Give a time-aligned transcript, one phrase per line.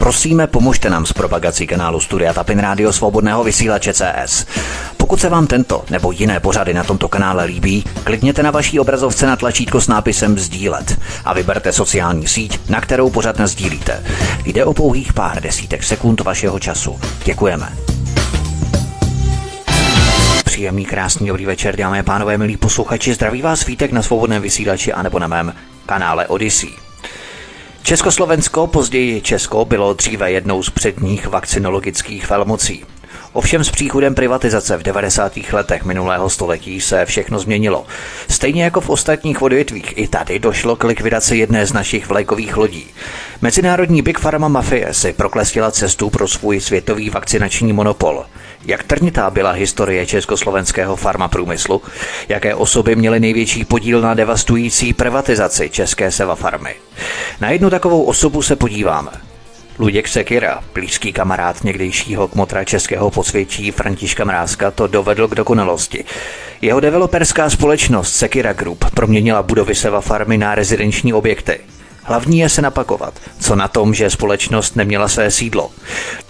[0.00, 4.46] Prosíme, pomožte nám s propagací kanálu Studia Tapin Rádio Svobodného vysílače CS.
[4.96, 9.26] Pokud se vám tento nebo jiné pořady na tomto kanále líbí, klikněte na vaší obrazovce
[9.26, 14.04] na tlačítko s nápisem Sdílet a vyberte sociální síť, na kterou pořad sdílíte.
[14.44, 17.00] Jde o pouhých pár desítek sekund vašeho času.
[17.24, 17.72] Děkujeme.
[20.44, 23.14] Příjemný, krásný, dobrý večer, dámy a pánové, milí posluchači.
[23.14, 25.54] Zdraví vás Vítek na svobodném vysílači anebo na mém
[25.86, 26.89] kanále Odyssey.
[27.82, 32.84] Československo, později Česko, bylo dříve jednou z předních vakcinologických velmocí.
[33.32, 35.32] Ovšem s příchodem privatizace v 90.
[35.52, 37.86] letech minulého století se všechno změnilo.
[38.28, 42.86] Stejně jako v ostatních odvětvích, i tady došlo k likvidaci jedné z našich vlajkových lodí.
[43.42, 48.24] Mezinárodní Big Pharma mafie si proklestila cestu pro svůj světový vakcinační monopol.
[48.64, 51.82] Jak trnitá byla historie československého farmaprůmyslu?
[52.28, 56.74] Jaké osoby měly největší podíl na devastující privatizaci české seva farmy?
[57.40, 59.10] Na jednu takovou osobu se podíváme.
[59.78, 66.04] Luděk Sekira, blízký kamarád někdejšího kmotra českého posvědčí Františka Mrázka, to dovedl k dokonalosti.
[66.60, 71.60] Jeho developerská společnost Sekira Group proměnila budovy Seva farmy na rezidenční objekty.
[72.02, 75.70] Hlavní je se napakovat, co na tom, že společnost neměla své sídlo.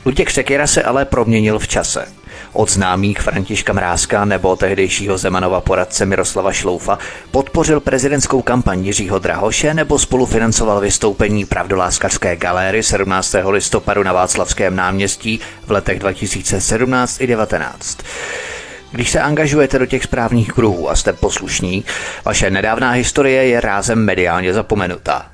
[0.06, 2.19] Luděk Sekira se ale proměnil v čase.
[2.52, 6.98] Od známých Františka Mrázka nebo tehdejšího Zemanova poradce Miroslava Šloufa
[7.30, 13.34] podpořil prezidentskou kampaň Jiřího Drahoše nebo spolufinancoval vystoupení pravdoláskařské galéry 17.
[13.48, 17.98] listopadu na Václavském náměstí v letech 2017 i 19.
[18.92, 21.84] Když se angažujete do těch správných kruhů a jste poslušní,
[22.24, 25.26] vaše nedávná historie je rázem mediálně zapomenutá.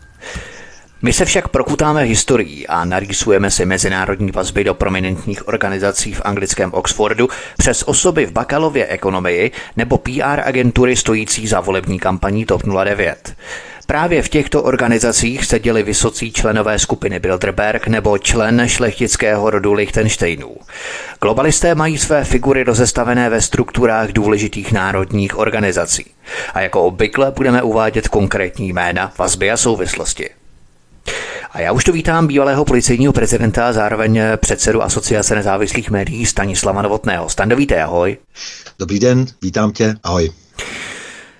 [1.07, 6.73] My se však prokutáme historií a narýsujeme si mezinárodní vazby do prominentních organizací v anglickém
[6.73, 13.37] Oxfordu přes osoby v bakalově ekonomii nebo PR agentury stojící za volební kampaní TOP 09.
[13.87, 20.57] Právě v těchto organizacích seděli vysocí členové skupiny Bilderberg nebo člen šlechtického rodu Lichtensteinů.
[21.21, 26.07] Globalisté mají své figury rozestavené ve strukturách důležitých národních organizací.
[26.55, 30.31] A jako obvykle budeme uvádět konkrétní jména, vazby a souvislosti.
[31.51, 36.83] A já už tu vítám bývalého policejního prezidenta a zároveň předsedu Asociace nezávislých médií Stanislava
[36.83, 37.29] Novotného.
[37.29, 38.17] Standovíte, ahoj.
[38.79, 40.31] Dobrý den, vítám tě, ahoj.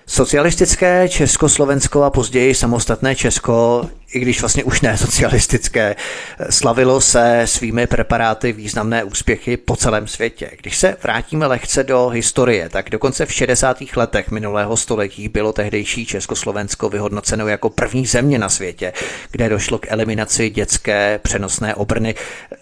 [0.09, 5.95] Socialistické Československo a později samostatné Česko i když vlastně už ne socialistické,
[6.49, 10.51] slavilo se svými preparáty významné úspěchy po celém světě.
[10.57, 13.77] Když se vrátíme lehce do historie, tak dokonce v 60.
[13.95, 18.93] letech minulého století bylo tehdejší Československo vyhodnoceno jako první země na světě,
[19.31, 22.15] kde došlo k eliminaci dětské přenosné obrny.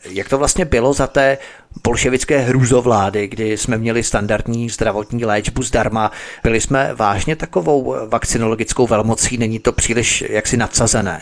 [0.09, 1.37] Jak to vlastně bylo za té
[1.83, 6.11] bolševické hrůzovlády, kdy jsme měli standardní zdravotní léčbu zdarma.
[6.43, 11.21] Byli jsme vážně takovou vakcinologickou velmocí, není to příliš jaksi nadsazené?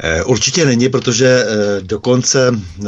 [0.00, 2.86] Eh, určitě není, protože eh, dokonce eh,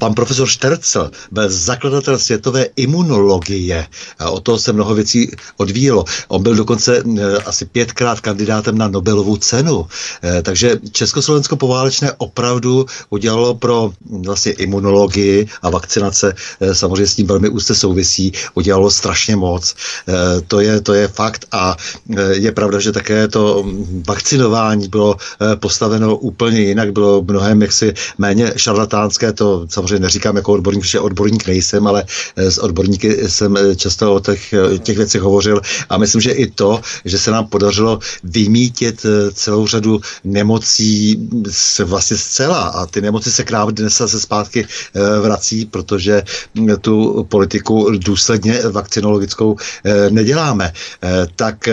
[0.00, 3.86] Pan profesor Štercel byl zakladatel světové imunologie.
[4.30, 6.04] O toho se mnoho věcí odvíjelo.
[6.28, 7.02] On byl dokonce
[7.46, 9.86] asi pětkrát kandidátem na Nobelovu cenu.
[10.42, 13.92] Takže Československo poválečné opravdu udělalo pro
[14.24, 16.34] vlastně imunologii a vakcinace,
[16.72, 19.74] samozřejmě s tím velmi úzce souvisí, udělalo strašně moc.
[20.48, 21.76] To je, to je fakt a
[22.32, 23.64] je pravda, že také to
[24.08, 30.52] vakcinování bylo Eh, postaveno úplně jinak, bylo mnohem jaksi méně šarlatánské, to samozřejmě neříkám jako
[30.52, 32.04] odborník, protože odborník nejsem, ale
[32.36, 35.60] eh, s odborníky jsem eh, často o těch, těch věcech hovořil.
[35.88, 41.28] A myslím, že i to, že se nám podařilo vymítit celou řadu nemocí
[41.84, 44.66] vlastně zcela a ty nemoci se k nám dnes se zpátky
[45.20, 46.22] vrací, protože
[46.80, 49.56] tu politiku důsledně vakcinologickou
[50.10, 50.72] neděláme.
[51.36, 51.68] Tak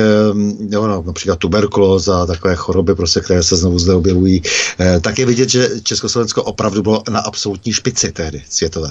[0.69, 4.41] jo, no, například tuberkulóza, takové choroby, prostě, které se znovu zde objevují,
[4.79, 8.90] eh, tak je vidět, že Československo opravdu bylo na absolutní špici tehdy světové.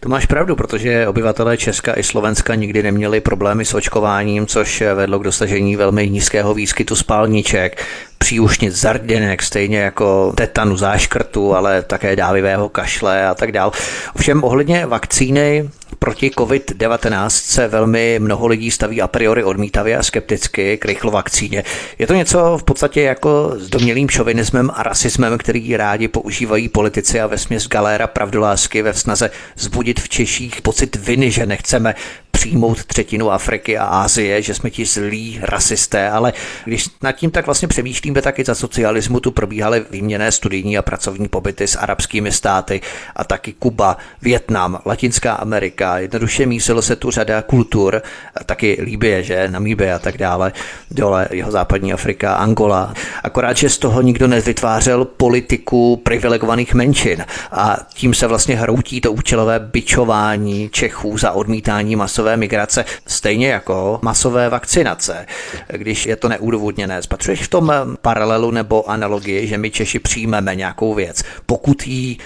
[0.00, 5.18] To máš pravdu, protože obyvatelé Česka i Slovenska nikdy neměli problémy s očkováním, což vedlo
[5.18, 7.84] k dosažení velmi nízkého výskytu spálniček,
[8.18, 13.72] příušnic, zarděnek, stejně jako tetanu, záškrtu, ale také dávivého kašle a tak dál.
[14.14, 15.70] Ovšem ohledně vakcíny
[16.00, 21.64] proti COVID-19 se velmi mnoho lidí staví a priori odmítavě a skepticky k rychlovakcíně.
[21.98, 27.20] Je to něco v podstatě jako s domělým šovinismem a rasismem, který rádi používají politici
[27.20, 31.94] a vesměs galéra pravdolásky ve snaze zbudit v Češích pocit viny, že nechceme
[32.40, 36.32] přijmout třetinu Afriky a Ázie, že jsme ti zlí rasisté, ale
[36.64, 40.82] když nad tím tak vlastně přemýšlíme, tak i za socialismu tu probíhaly výměné studijní a
[40.82, 42.80] pracovní pobyty s arabskými státy
[43.16, 45.89] a taky Kuba, Větnam, Latinská Amerika.
[45.98, 48.02] Jednoduše mísilo se tu řada kultur,
[48.46, 50.52] taky Líbie, že, Namíbie a tak dále,
[50.90, 52.94] dole jeho západní Afrika, Angola.
[53.24, 59.12] Akorát, že z toho nikdo nevytvářel politiku privilegovaných menšin a tím se vlastně hroutí to
[59.12, 65.26] účelové byčování Čechů za odmítání masové migrace, stejně jako masové vakcinace,
[65.68, 67.02] když je to neudůvodněné.
[67.02, 67.72] Spatřuješ v tom
[68.02, 72.16] paralelu nebo analogii, že my Češi přijmeme nějakou věc, pokud ji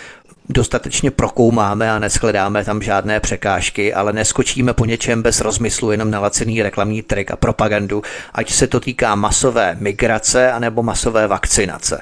[0.48, 6.20] dostatečně prokoumáme a neschledáme tam žádné překážky, ale neskočíme po něčem bez rozmyslu jenom na
[6.20, 8.02] lacený reklamní trik a propagandu,
[8.32, 12.00] ať se to týká masové migrace anebo masové vakcinace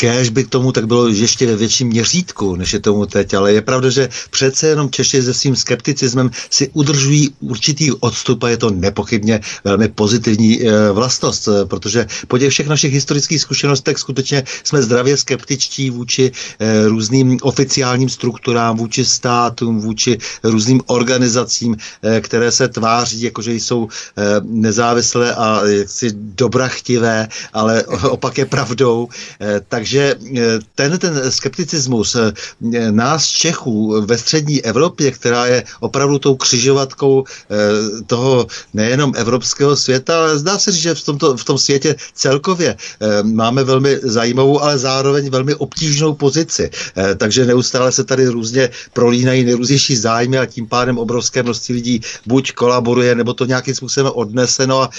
[0.00, 3.62] kéž by tomu tak bylo ještě ve větším měřítku, než je tomu teď, ale je
[3.62, 8.70] pravda, že přece jenom Češi se svým skepticismem si udržují určitý odstup a je to
[8.70, 14.82] nepochybně velmi pozitivní e, vlastnost, e, protože po těch všech našich historických zkušenostech skutečně jsme
[14.82, 21.76] zdravě skeptičtí vůči e, různým oficiálním strukturám, vůči státům, vůči různým organizacím,
[22.20, 23.88] které se tváří, jakože jsou
[24.42, 29.08] nezávislé a jaksi dobrachtivé, ale opak je pravdou.
[29.68, 32.32] Takže takže eh, ten, ten skepticismus eh,
[32.90, 37.56] nás Čechů ve střední Evropě, která je opravdu tou křižovatkou eh,
[38.06, 42.76] toho nejenom evropského světa, ale zdá se, že v, tomto, v tom světě celkově
[43.22, 46.70] máme velmi zajímavou, ale zároveň velmi obtížnou pozici.
[47.16, 52.52] Takže neustále se tady různě prolínají nejrůznější zájmy a tím pádem obrovské množství lidí buď
[52.52, 54.90] kolaboruje, nebo to nějakým způsobem odneseno a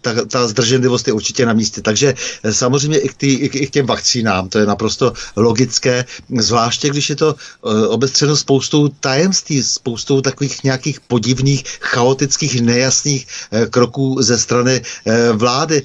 [0.00, 1.80] ta, ta zdrženlivost je určitě na místě.
[1.80, 2.14] Takže
[2.50, 6.04] samozřejmě i k, tý, i, k těm vakcínám nám, to je naprosto logické,
[6.38, 13.66] zvláště když je to eh, obestřeno spoustou tajemství, spoustou takových nějakých podivných, chaotických, nejasných eh,
[13.66, 15.82] kroků ze strany eh, vlády,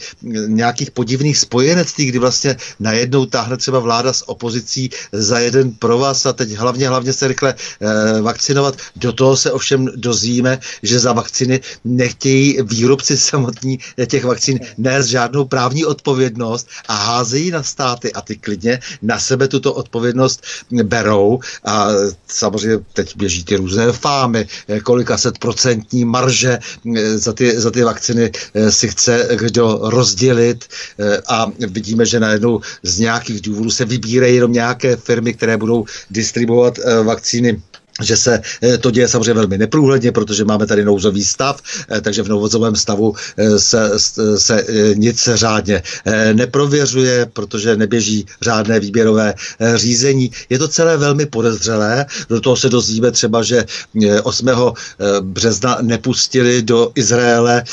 [0.47, 6.33] nějakých podivných spojenectví, kdy vlastně najednou táhne třeba vláda s opozicí za jeden provaz a
[6.33, 7.55] teď hlavně, hlavně se rychle
[8.21, 8.75] vakcinovat.
[8.95, 15.45] Do toho se ovšem dozvíme, že za vakciny nechtějí výrobci samotní těch vakcín nést žádnou
[15.45, 20.43] právní odpovědnost a házejí na státy a ty klidně na sebe tuto odpovědnost
[20.83, 21.39] berou.
[21.63, 21.87] A
[22.27, 24.47] samozřejmě teď běží ty různé fámy,
[24.83, 30.67] kolika set procentní marže eh, za ty, za ty vakciny eh, si chce kdo rozdělit.
[30.99, 35.85] Eh, a vidíme, že najednou z nějakých důvodů se vybírají jenom nějaké firmy, které budou
[36.11, 37.61] distribuovat vakcíny
[38.01, 42.23] že se eh, to děje samozřejmě velmi neprůhledně, protože máme tady nouzový stav, eh, takže
[42.23, 43.91] v nouzovém stavu eh, se,
[44.37, 45.83] se nic řádně
[46.33, 49.33] neprověřuje, protože neběží řádné výběrové
[49.75, 50.31] řízení.
[50.49, 53.65] Je to celé velmi podezřelé, do toho se dozvíme třeba, že
[54.23, 54.49] 8.
[55.21, 57.63] března nepustili do Izraele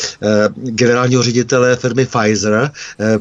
[0.54, 2.70] generálního ředitele firmy Pfizer,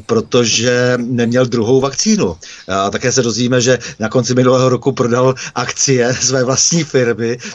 [0.05, 2.35] protože neměl druhou vakcínu.
[2.67, 6.94] A také se dozvíme, že na konci minulého roku prodal akcie své vlastní firmy,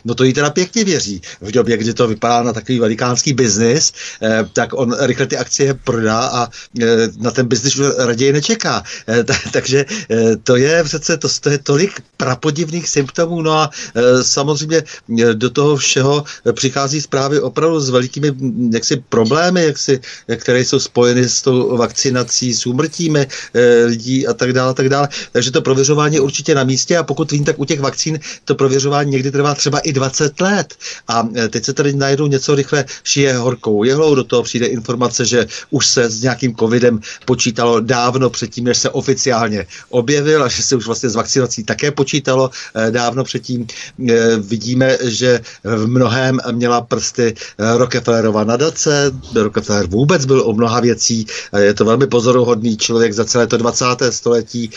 [0.04, 1.22] no to jí teda pěkně věří.
[1.40, 3.92] V době, kdy to vypadá na takový velikánský biznis,
[4.22, 6.48] eh, tak on rychle ty akcie prodá a
[6.82, 8.82] eh, na ten biznis už raději nečeká.
[9.08, 14.24] Eh, takže eh, to je přece, to, to je tolik prapodivných symptomů, no a eh,
[14.24, 18.32] samozřejmě eh, do toho všeho přichází zprávy opravdu s velikými
[18.72, 20.00] jaksi problémy, jaksi,
[20.36, 25.08] které jsou spojeny s tou vakcinací, s úmrtími eh, lidí a tak dále, tak dále.
[25.32, 28.54] Takže to prověřování je určitě na místě a pokud vím, tak u těch vakcín to
[28.54, 30.74] prověřování někdy trvá třeba i 20 let.
[31.08, 35.24] A e, teď se tady najednou něco rychle šije horkou jehlou, do toho přijde informace,
[35.24, 40.62] že už se s nějakým covidem počítalo dávno předtím, než se oficiálně objevil a že
[40.62, 43.66] se už vlastně s vakcinací také počítalo e, dávno předtím.
[44.08, 51.26] E, vidíme, že v mnohem měla prsty Rockefellerova nadace, Rockefeller vůbec byl o mnoha věcí,
[51.56, 53.84] je to velmi pozoruhodný člověk za celé to 20.
[54.10, 54.70] století,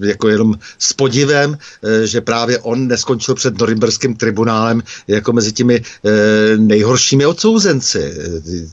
[0.00, 1.58] jako jenom s podivem,
[2.04, 5.82] že právě on neskončil skončil před Norimberským tribunálem jako mezi těmi e,
[6.56, 8.14] nejhoršími odsouzenci.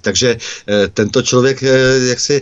[0.01, 0.37] Takže
[0.67, 1.67] e, tento člověk e,
[2.09, 2.41] jak si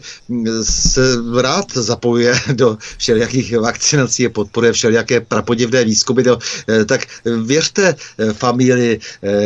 [0.63, 1.01] se
[1.41, 6.23] rád zapojuje do všelijakých vakcinací a podporuje všelijaké prapodivné výzkumy.
[6.23, 7.01] E, tak
[7.45, 7.95] věřte
[8.33, 8.99] familii,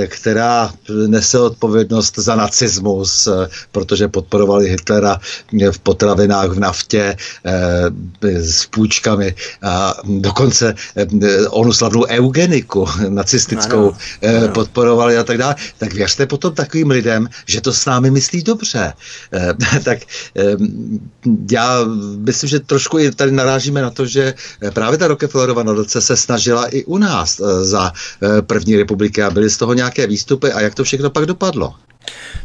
[0.07, 0.73] která
[1.07, 3.27] nese odpovědnost za nacismus,
[3.71, 5.19] protože podporovali Hitlera
[5.71, 7.15] v potravinách, v naftě,
[8.21, 10.75] s půjčkami a dokonce
[11.49, 14.47] onu slavnou eugenii eugeniku nacistickou ano, eh, ano.
[14.47, 18.93] podporovali a tak dále, tak věřte potom takovým lidem, že to s námi myslí dobře.
[19.33, 19.99] Eh, tak
[21.51, 21.79] já
[22.17, 24.33] myslím, že trošku i tady narážíme na to, že
[24.73, 27.91] právě ta Rockefellerova nadace se snažila i u nás za
[28.41, 31.73] první republiky a byly z toho nějaké výstupy a jak to všechno pak dopadlo.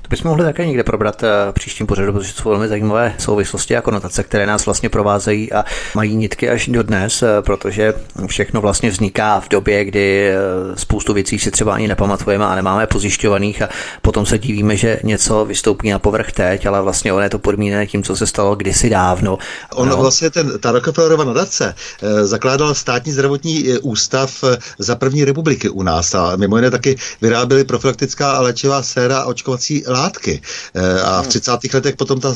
[0.08, 3.76] To bychom mohli také někde probrat eh, v příštím pořadu, protože jsou velmi zajímavé souvislosti
[3.76, 7.94] a konotace, které nás vlastně provázejí a mají nitky až do dnes, eh, protože
[8.26, 10.36] všechno vlastně vzniká v době, kdy eh,
[10.74, 13.68] spoustu věcí si třeba ani nepamatujeme a nemáme pozjišťovaných a
[14.02, 17.86] potom se divíme, že něco vystoupí na povrch teď, ale vlastně ono je to podmíněné
[17.86, 19.38] tím, co se stalo kdysi dávno.
[19.74, 19.96] On no.
[19.96, 21.74] vlastně ten, ta Rockefellerova nadace
[22.22, 24.44] zakládal státní zdravotní ústav
[24.78, 29.48] za první republiky u nás a mimo jiné taky vyráběli profilaktická a léčivá séra očko
[29.48, 30.42] očkovací látky.
[30.74, 31.50] Eh, a v 30.
[31.50, 31.70] Hmm.
[31.74, 32.34] letech potom ta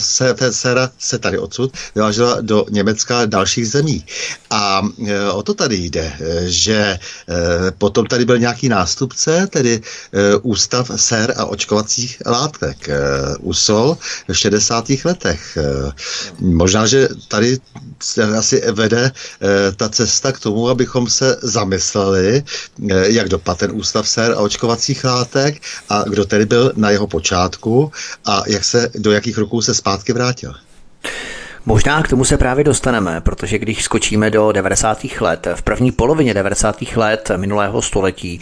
[0.50, 4.04] séra se tady odsud vyvážela do Německa a dalších zemí.
[4.50, 6.98] A eh, o to tady jde, eh, že
[7.78, 9.80] potom tady byl nějaký nástupce, tedy
[10.42, 12.88] Ústav sér a očkovacích látek,
[13.40, 15.04] USOL v 60.
[15.04, 15.58] letech.
[16.40, 17.58] Možná, že tady
[18.02, 19.12] se asi vede
[19.76, 22.44] ta cesta k tomu, abychom se zamysleli,
[23.02, 27.06] jak dopadl ten Ústav sér a očkovacích látek a kdo tedy byl na jeho jeho
[27.56, 27.92] počátku
[28.24, 30.54] a jak se, do jakých roků se zpátky vrátil.
[31.66, 34.98] Možná k tomu se právě dostaneme, protože když skočíme do 90.
[35.20, 36.82] let, v první polovině 90.
[36.96, 38.40] let minulého století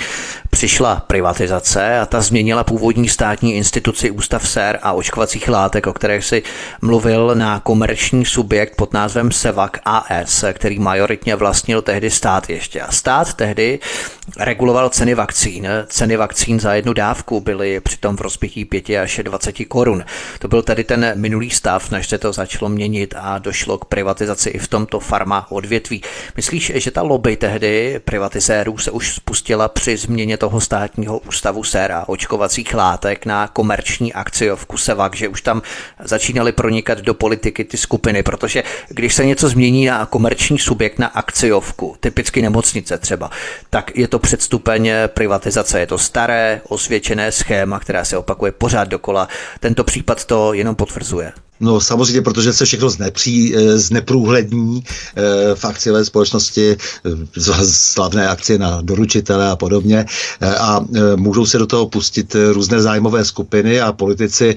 [0.50, 6.24] přišla privatizace a ta změnila původní státní instituci Ústav sér a očkovacích látek, o kterých
[6.24, 6.42] si
[6.82, 12.80] mluvil na komerční subjekt pod názvem Sevac AS, který majoritně vlastnil tehdy stát ještě.
[12.80, 13.78] A stát tehdy
[14.38, 15.68] reguloval ceny vakcín.
[15.86, 20.04] Ceny vakcín za jednu dávku byly přitom v rozpětí 5 až 20 korun.
[20.38, 24.50] To byl tedy ten minulý stav, než se to začalo měnit a došlo k privatizaci
[24.50, 26.02] i v tomto farma odvětví.
[26.36, 32.04] Myslíš, že ta lobby tehdy privatizérů se už spustila při změně toho státního ústavu séra
[32.06, 35.62] očkovacích látek na komerční akciovku Sevak, že už tam
[36.04, 41.06] začínaly pronikat do politiky ty skupiny, protože když se něco změní na komerční subjekt na
[41.06, 43.30] akciovku, typicky nemocnice třeba,
[43.70, 45.80] tak je to předstupeň privatizace.
[45.80, 49.28] Je to staré, osvědčené schéma, která se opakuje pořád dokola.
[49.60, 51.32] Tento případ to jenom potvrzuje.
[51.60, 54.84] No samozřejmě, protože se všechno znepří, eh, zneprůhlední
[55.16, 55.22] eh,
[55.54, 60.06] v akciové společnosti, eh, slavné akcie na doručitele a podobně
[60.58, 60.84] a
[61.16, 64.54] můžou se do toho pustit různé zájmové skupiny a politici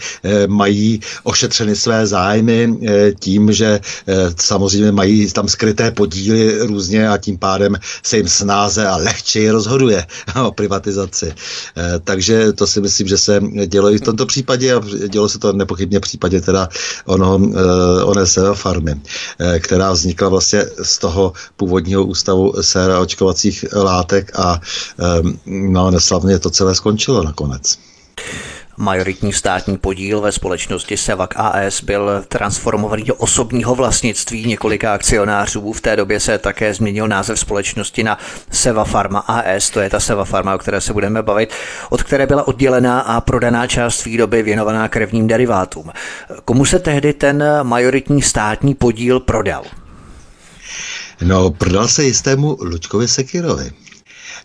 [0.47, 2.77] mají ošetřeny své zájmy
[3.19, 3.79] tím, že
[4.39, 10.05] samozřejmě mají tam skryté podíly různě a tím pádem se jim snáze a lehčeji rozhoduje
[10.45, 11.33] o privatizaci.
[12.03, 15.53] Takže to si myslím, že se dělo i v tomto případě a dělo se to
[15.53, 16.69] nepochybně v případě teda
[17.05, 19.01] ono, eh, oné farmy,
[19.39, 24.61] eh, která vznikla vlastně z toho původního ústavu séra očkovacích látek a
[24.99, 25.03] eh,
[25.45, 27.77] no, neslavně to celé skončilo nakonec.
[28.77, 35.73] Majoritní státní podíl ve společnosti Sevac AS byl transformovaný do osobního vlastnictví několika akcionářů.
[35.73, 38.17] V té době se také změnil název společnosti na
[38.51, 41.53] Seva Pharma AS, to je ta Seva Pharma, o které se budeme bavit,
[41.89, 45.91] od které byla oddělená a prodaná část výroby věnovaná krevním derivátům.
[46.45, 49.63] Komu se tehdy ten majoritní státní podíl prodal?
[51.21, 53.71] No, prodal se jistému Luďkovi Sekirovi.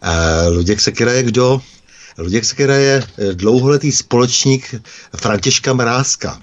[0.02, 1.60] Uh, Luděk Sekira je kdo?
[2.18, 4.74] Luděk Sekera je eh, dlouholetý společník
[5.16, 6.40] Františka Mrázka,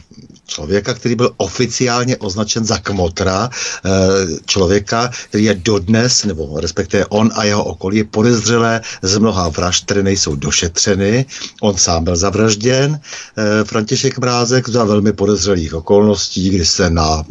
[0.47, 3.89] člověka, který byl oficiálně označen za kmotra, eh,
[4.45, 9.85] člověka, který je dodnes, nebo respektive on a jeho okolí, je podezřelé z mnoha vražd,
[9.85, 11.25] které nejsou došetřeny.
[11.61, 17.23] On sám byl zavražděn, eh, František Mrázek, za velmi podezřelých okolností, kdy se na,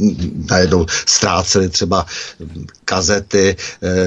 [0.50, 2.06] najednou ztráceli třeba
[2.84, 3.56] kazety,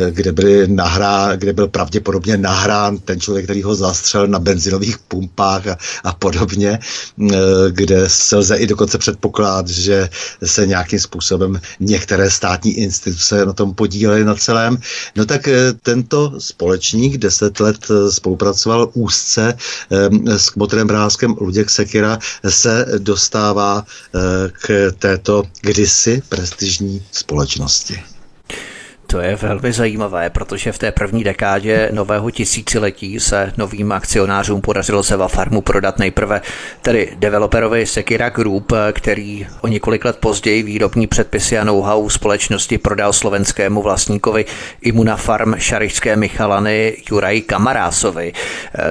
[0.10, 5.68] kde, byly nahrá, kde byl pravděpodobně nahrán ten člověk, který ho zastřel na benzinových pumpách
[5.68, 7.36] a, a podobně, eh,
[7.72, 10.10] kde se lze i dokonce předpokládat, že
[10.44, 14.78] se nějakým způsobem některé státní instituce na tom podílely na celém.
[15.16, 19.58] No tak eh, tento společník deset let eh, spolupracoval úzce
[20.38, 23.86] s Kmotrem Bráskem Luděk Sekira se dostává
[24.52, 28.17] k této kdysi prestižní společnosti.
[29.08, 35.04] To je velmi zajímavé, protože v té první dekádě nového tisíciletí se novým akcionářům podařilo
[35.04, 36.42] se farmu prodat nejprve
[36.82, 43.14] tedy developerovi Sekira Group, který o několik let později výrobní předpisy a know-how společnosti prodal
[43.14, 44.46] slovenskému vlastníkovi
[45.16, 48.34] Farm šarišské Michalany Juraj Kamarásovi.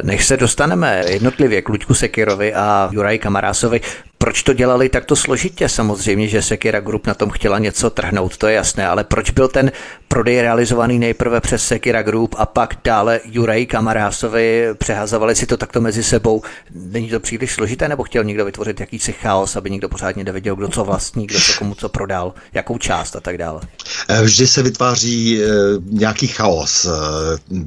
[0.03, 3.81] Než se dostaneme jednotlivě k Luďku Sekirovi a Juraj Kamarásovi,
[4.27, 5.69] proč to dělali takto složitě?
[5.69, 9.49] Samozřejmě, že Sekira Group na tom chtěla něco trhnout, to je jasné, ale proč byl
[9.49, 9.73] ten
[10.09, 15.81] prodej realizovaný nejprve přes Sekira Group a pak dále Juraj Kamarásovi přehazovali si to takto
[15.81, 16.43] mezi sebou.
[16.75, 20.69] Není to příliš složité, nebo chtěl někdo vytvořit jakýsi chaos, aby někdo pořádně nevěděl, kdo
[20.69, 23.61] co vlastní, kdo co komu co prodal, jakou část a tak dále?
[24.09, 25.49] Eh, vždy se vytváří e,
[25.91, 26.85] nějaký chaos.
[26.85, 26.91] E,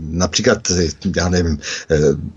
[0.09, 0.59] například,
[1.15, 1.59] já nevím,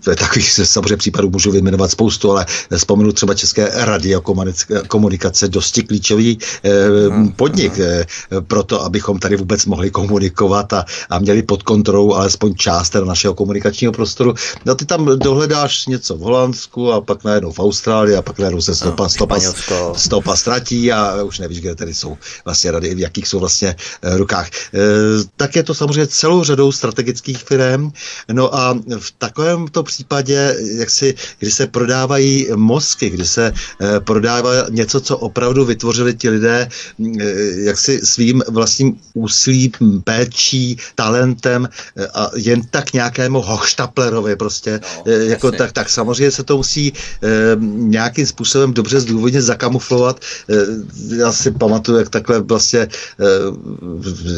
[0.03, 2.45] takových samozřejmě případů můžu vyjmenovat spoustu, ale
[2.77, 3.69] vzpomenu třeba České
[4.13, 6.69] radiokomunikace, dosti klíčový e,
[7.09, 7.31] hmm.
[7.31, 8.05] podnik e,
[8.41, 13.33] pro to, abychom tady vůbec mohli komunikovat a, a měli pod kontrolou alespoň část našeho
[13.33, 14.33] komunikačního prostoru.
[14.65, 18.61] No ty tam dohledáš něco v Holandsku a pak najednou v Austrálii a pak najednou
[18.61, 19.39] se stopa, stopa,
[19.95, 24.17] stopa ztratí a už nevíš, kde tady jsou vlastně rady, v jakých jsou vlastně eh,
[24.17, 24.49] rukách.
[25.37, 27.91] Tak je to samozřejmě celou řadou strategických firm.
[28.31, 34.51] No a v takovémto případě, jak si, kdy se prodávají mozky, kdy se e, prodává
[34.69, 37.23] něco, co opravdu vytvořili ti lidé e,
[37.63, 45.11] jak si svým vlastním úsilím péčí, talentem eh, a jen tak nějakému hochštaplerovi prostě, no,
[45.11, 47.29] eh, jako tak, tak samozřejmě se to musí eh,
[47.77, 50.19] nějakým způsobem dobře zdůvodně zakamuflovat.
[50.49, 50.55] Eh,
[51.15, 53.25] já si pamatuju, jak takhle vlastně, eh,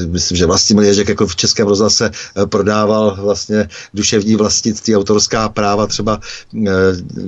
[0.07, 5.88] myslím, že vlastní Ježek jako v Českém rozhlase eh, prodával vlastně duševní vlastnictví, autorská práva
[5.88, 6.71] třeba eh,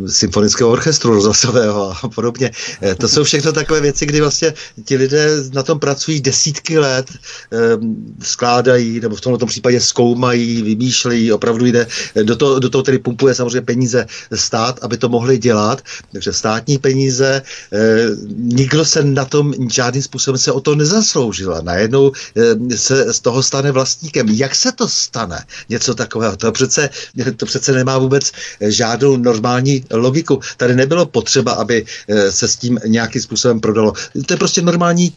[0.07, 1.95] symfonického orchestru rozhlasového.
[2.03, 2.51] a podobně.
[2.81, 4.53] Eh, to jsou všechno takové věci, kdy vlastně
[4.85, 7.77] ti lidé na tom pracují desítky let, eh,
[8.25, 11.87] skládají, nebo v tomto případě zkoumají, vymýšlejí, opravdu jde,
[12.25, 15.81] do toho, do toho tedy pumpuje samozřejmě peníze stát, aby to mohli dělat,
[16.11, 17.41] takže státní peníze,
[17.73, 18.05] eh,
[18.37, 23.19] nikdo se na tom žádným způsobem se o to nezasloužil a najednou eh, se z
[23.19, 24.29] toho stane vlastníkem.
[24.29, 25.43] Jak se to stane?
[25.69, 26.37] Něco takového.
[26.39, 26.89] To přece,
[27.37, 28.31] to přece nemá vůbec
[28.61, 30.39] žádnou normální logiku.
[30.57, 33.93] Tady nebylo potřeba, aby eh, se s tím nějakým způsobem prodalo.
[34.25, 35.13] To je prostě normální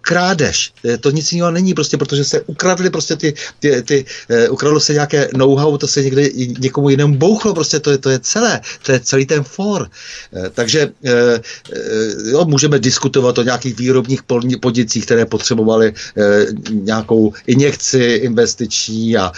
[0.00, 0.72] krádež.
[0.84, 4.04] Eh, to nic jiného není, prostě protože se ukradly prostě ty, ty, ty
[4.50, 6.28] ukradlo se nějaké know-how, to se někde
[6.58, 9.90] někomu jinému bouchlo, prostě to je, to je celé, to je celý ten for.
[10.52, 10.92] Takže
[12.24, 14.22] jo, můžeme diskutovat o nějakých výrobních
[14.60, 15.92] podnicích, které potřebovaly
[16.70, 19.32] nějakou injekci investiční a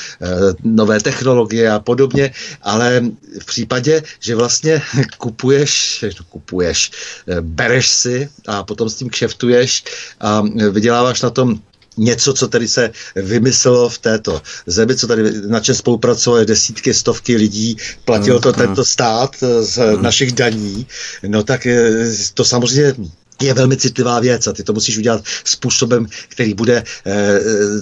[0.63, 2.31] nové technologie a podobně,
[2.63, 3.03] ale
[3.41, 4.83] v případě, že vlastně
[5.19, 6.92] kupuješ, kupuješ,
[7.41, 9.85] bereš si a potom s tím kšeftuješ
[10.21, 11.61] a vyděláváš na tom
[11.97, 17.37] něco, co tady se vymyslelo v této zemi, co tady na čem spolupracovali desítky, stovky
[17.37, 20.87] lidí, platil to tento stát z našich daní,
[21.27, 21.93] no tak eh,
[22.35, 22.95] to samozřejmě
[23.43, 26.85] je velmi citlivá věc a ty to musíš udělat způsobem, který bude e,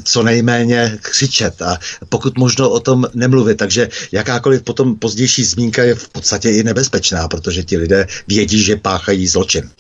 [0.05, 3.55] co nejméně křičet a pokud možno o tom nemluvit.
[3.55, 8.77] Takže jakákoliv potom pozdější zmínka je v podstatě i nebezpečná, protože ti lidé vědí, že
[8.77, 9.71] páchají zločin.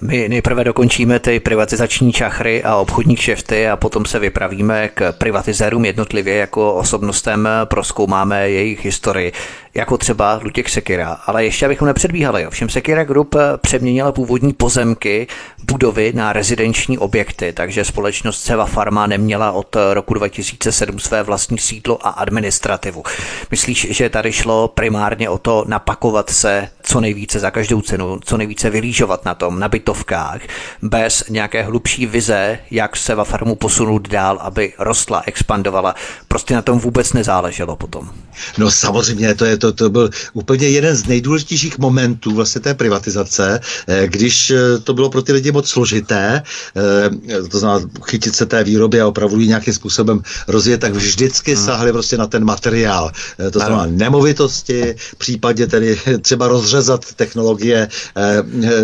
[0.00, 5.84] My nejprve dokončíme ty privatizační čachry a obchodní kšefty a potom se vypravíme k privatizérům
[5.84, 9.32] jednotlivě jako osobnostem, proskoumáme jejich historii,
[9.74, 11.18] jako třeba Lutěk Sekira.
[11.26, 15.26] Ale ještě abychom nepředbíhali, ovšem Sekira Group přeměnila původní pozemky,
[15.64, 22.06] budovy na rezidenční objekty, takže společnost Ceva Farma neměla od roku 2007 své vlastní sídlo
[22.06, 23.02] a administrativu.
[23.50, 28.36] Myslíš, že tady šlo primárně o to napakovat se co nejvíce za každou cenu, co
[28.36, 30.40] nejvíce vylížovat na tom, na bytovkách,
[30.82, 35.94] bez nějaké hlubší vize, jak se va farmu posunout dál, aby rostla, expandovala.
[36.28, 38.10] Prostě na tom vůbec nezáleželo potom.
[38.58, 43.60] No samozřejmě, to, je, to, to byl úplně jeden z nejdůležitějších momentů vlastně té privatizace,
[43.86, 46.42] eh, když eh, to bylo pro ty lidi moc složité,
[46.76, 51.54] eh, to znamená chytit se té výroby a opravdu ji nějakým způsobem rozjet, tak vždycky
[51.54, 51.64] hmm.
[51.64, 53.12] sahli prostě na ten materiál.
[53.50, 56.48] To znamená nemovitosti, případně tedy třeba
[56.80, 57.88] rozřezat technologie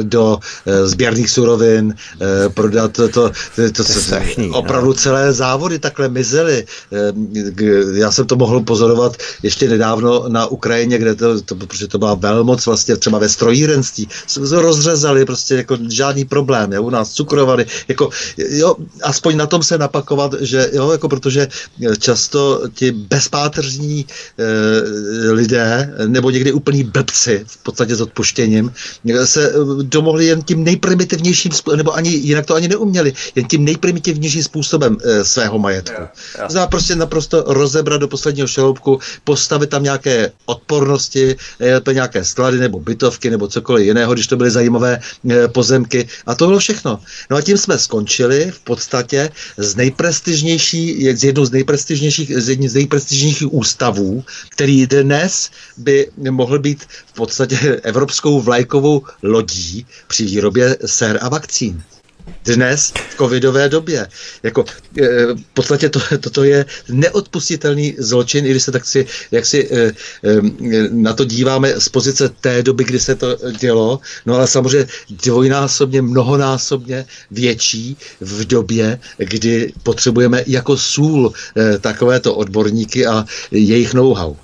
[0.03, 0.39] do
[0.85, 1.95] sběrných surovin,
[2.55, 4.59] prodat to, to, to, to, to no.
[4.59, 6.67] opravdu celé závody takhle mizely.
[7.95, 12.15] Já jsem to mohl pozorovat ještě nedávno na Ukrajině, kde to, to protože to byla
[12.15, 17.67] velmoc vlastně třeba ve strojírenství, se rozřezali prostě jako žádný problém, jo, u nás cukrovali,
[17.89, 21.49] jako jo, aspoň na tom se napakovat, že jo, jako protože
[21.99, 28.73] často ti bezpáteřní e, lidé, nebo někdy úplní blbci, v podstatě s odpuštěním,
[29.25, 34.97] se domohli jen tím nejprimitivnějším, nebo ani jinak to ani neuměli, jen tím nejprimitivnějším způsobem
[35.05, 36.01] e, svého majetku.
[36.01, 36.71] Yeah, yeah.
[36.71, 43.31] prostě naprosto rozebrat do posledního šeloubku, postavit tam nějaké odpornosti, eh, nějaké sklady nebo bytovky
[43.31, 46.09] nebo cokoliv jiného, když to byly zajímavé eh, pozemky.
[46.27, 47.01] A to bylo všechno.
[47.31, 52.71] No a tím jsme skončili v podstatě z nejprestižnější, z jednou z nejprestižnějších, z jedním
[52.71, 56.85] z nejprestižnějších ústavů, který dnes by mohl být
[57.17, 61.83] podstatě evropskou vlajkovou lodí při výrobě sér a vakcín.
[62.45, 64.07] dnes v covidové době.
[64.43, 64.65] Jako,
[64.99, 69.69] e, v podstatě to, toto je neodpustitelný zločin, i když se tak si, jak si
[69.71, 69.93] e, e,
[70.91, 76.03] na to díváme z pozice té doby, kdy se to dělo, no ale samozřejmě dvojnásobně,
[76.03, 81.33] mnohonásobně větší v době, kdy potřebujeme jako sůl
[81.81, 84.37] takovéto odborníky a jejich know-how.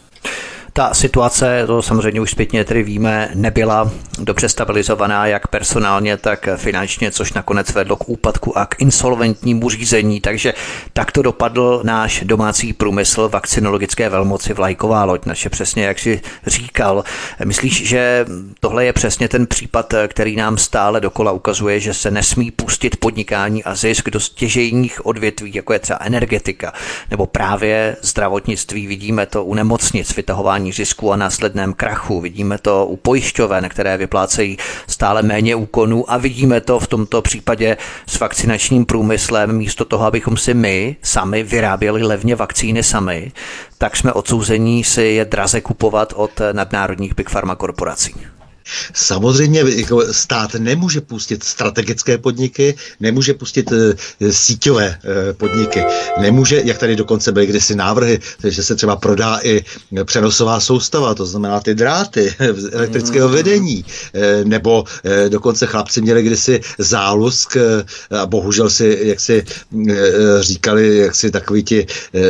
[0.74, 7.10] Ta situace, to samozřejmě už zpětně tedy víme, nebyla dobře stabilizovaná jak personálně, tak finančně,
[7.10, 10.20] což nakonec vedlo k úpadku a k insolventnímu řízení.
[10.20, 10.54] Takže
[10.92, 17.04] takto dopadl náš domácí průmysl vakcinologické velmoci vlajková loď, naše přesně, jak si říkal.
[17.44, 18.26] Myslíš, že
[18.60, 23.64] tohle je přesně ten případ, který nám stále dokola ukazuje, že se nesmí pustit podnikání
[23.64, 26.72] a zisk do stěžejních odvětví, jako je třeba energetika
[27.10, 28.86] nebo právě zdravotnictví.
[28.86, 32.20] Vidíme to u nemocnic, vytahování snižování zisku a následném krachu.
[32.20, 37.76] Vidíme to u pojišťoven, které vyplácejí stále méně úkonů a vidíme to v tomto případě
[38.06, 39.52] s vakcinačním průmyslem.
[39.52, 43.32] Místo toho, abychom si my sami vyráběli levně vakcíny sami,
[43.78, 48.14] tak jsme odsouzení si je draze kupovat od nadnárodních big pharma korporací.
[48.94, 53.94] Samozřejmě jako stát nemůže pustit strategické podniky, nemůže pustit e,
[54.32, 55.84] síťové e, podniky,
[56.20, 59.64] nemůže, jak tady dokonce byly kdysi návrhy, že se třeba prodá i
[60.04, 62.34] přenosová soustava, to znamená ty dráty
[62.72, 63.34] elektrického mm.
[63.34, 67.84] vedení, e, nebo e, dokonce chlapci měli kdysi zálusk e,
[68.16, 69.44] a bohužel si, jak si
[69.88, 69.94] e,
[70.40, 72.20] říkali, jak si takový ti e,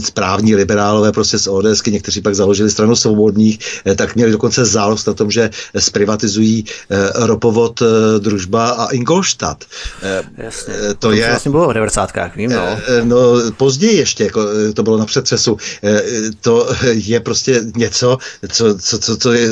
[0.00, 5.06] správní liberálové prostě z ODSky, někteří pak založili stranu svobodných, e, tak měli dokonce zálusk
[5.06, 9.64] na tom, že zprivatizují eh, ropovod eh, Družba a Ingolstadt.
[10.02, 10.74] Eh, Jasně.
[10.98, 11.28] To, je...
[11.28, 12.10] vlastně bylo v 90.
[12.36, 12.78] vím, no.
[13.02, 13.16] No,
[13.56, 15.56] později ještě, jako to bylo na přetřesu.
[16.40, 19.48] To je prostě něco, co, co, co, co je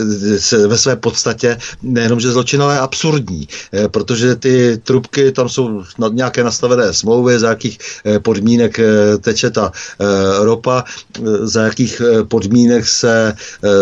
[0.67, 3.49] ve své podstatě nejenom, že zločin, ale absurdní,
[3.89, 7.79] protože ty trubky, tam jsou nějaké nastavené smlouvy, za jakých
[8.23, 8.81] podmínek
[9.21, 9.73] teče ta
[10.41, 10.85] ropa,
[11.43, 13.35] za jakých podmínek se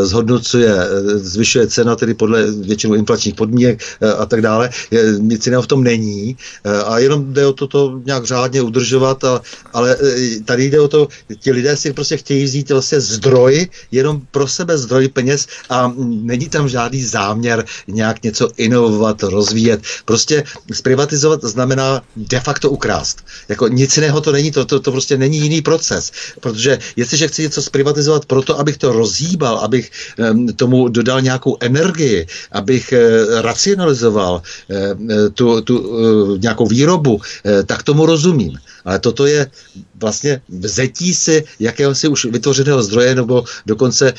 [0.02, 0.74] zhodnocuje,
[1.14, 4.70] zvyšuje cena tedy podle většinou inflačních podmínek eh, a tak dále.
[5.18, 9.24] Nic jiného v tom není eh, a jenom jde o to, to nějak řádně udržovat,
[9.24, 9.42] a,
[9.72, 14.20] ale eh, tady jde o to, ti lidé si prostě chtějí vzít vlastně zdroj, jenom
[14.30, 19.80] pro sebe zdroj peněz a není tam žádný záměr nějak něco inovovat, rozvíjet.
[20.04, 23.24] Prostě zprivatizovat znamená de facto ukrást.
[23.48, 26.12] Jako nic jiného to není, to, to, to prostě není jiný proces.
[26.40, 31.99] Protože jestliže chci něco zprivatizovat proto, abych to rozhýbal, abych um, tomu dodal nějakou energii,
[32.00, 35.74] energii, abych eh, racionalizoval eh, eh, tu, tu
[36.36, 37.20] nějakou výrobu,
[37.66, 38.58] tak tomu rozumím.
[38.84, 39.50] Ale toto je
[40.00, 44.14] vlastně vzetí si jakéhosi už vytvořeného zdroje nebo dokonce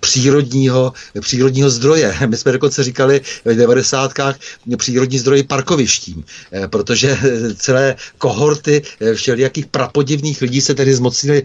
[0.00, 2.16] přírodního, přírodního zdroje.
[2.26, 4.12] My jsme dokonce říkali v 90.
[4.76, 6.24] přírodní zdroje parkovištím,
[6.70, 7.18] protože
[7.56, 8.82] celé kohorty
[9.14, 11.42] všelijakých prapodivných lidí se tedy zmocnili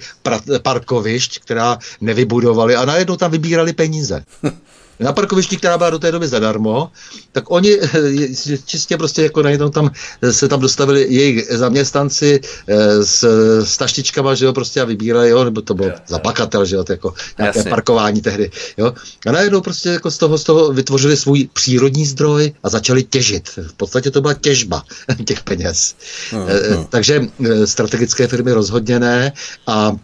[0.64, 4.24] parkovišť, která nevybudovali a najednou tam vybírali peníze.
[5.02, 6.92] na parkovišti, která byla do té doby zadarmo,
[7.32, 13.04] tak oni eh, čistě prostě jako najednou tam eh, se tam dostavili jejich zaměstnanci eh,
[13.06, 13.24] s,
[13.64, 16.94] s taštičkama, že jo, prostě a vybírali, jo, nebo to bylo zapakatel, že jo, to
[16.94, 17.70] jako nějaké Jasně.
[17.70, 18.94] parkování tehdy, jo.
[19.28, 23.50] A najednou prostě jako z toho, z toho vytvořili svůj přírodní zdroj a začali těžit.
[23.68, 24.84] V podstatě to byla těžba
[25.26, 25.96] těch peněz.
[26.32, 26.86] Hmm, hmm.
[26.90, 27.28] Takže
[27.66, 29.34] strategické firmy rozhodně ne
[29.68, 29.96] a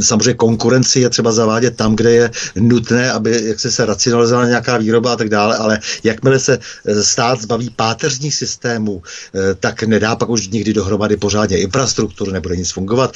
[0.00, 4.78] samozřejmě konkurenci je třeba zavádět tam, kde je nutné, aby jak se, se racionalizovala nějaká
[4.78, 10.16] výroba a tak dále, ale jakmile se eh, stát zbaví páteřních systémů, eh, tak nedá
[10.16, 13.12] pak už nikdy dohromady pořádně infrastrukturu, nebude nic fungovat.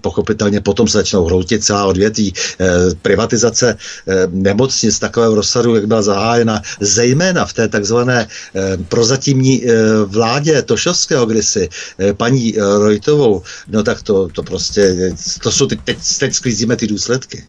[0.00, 2.32] Pochopitelně potom se začnou hroutit celá odvětví.
[3.02, 3.76] Privatizace
[4.28, 8.28] nemocnic takového rozsadu, jak byla zahájena, zejména v té takzvané
[8.88, 9.62] prozatímní
[10.06, 11.68] vládě Tošovského kdysi,
[12.16, 16.86] paní Rojtovou, no tak to, to prostě to to jsou teď, teď, teď sklízíme ty
[16.86, 17.44] důsledky.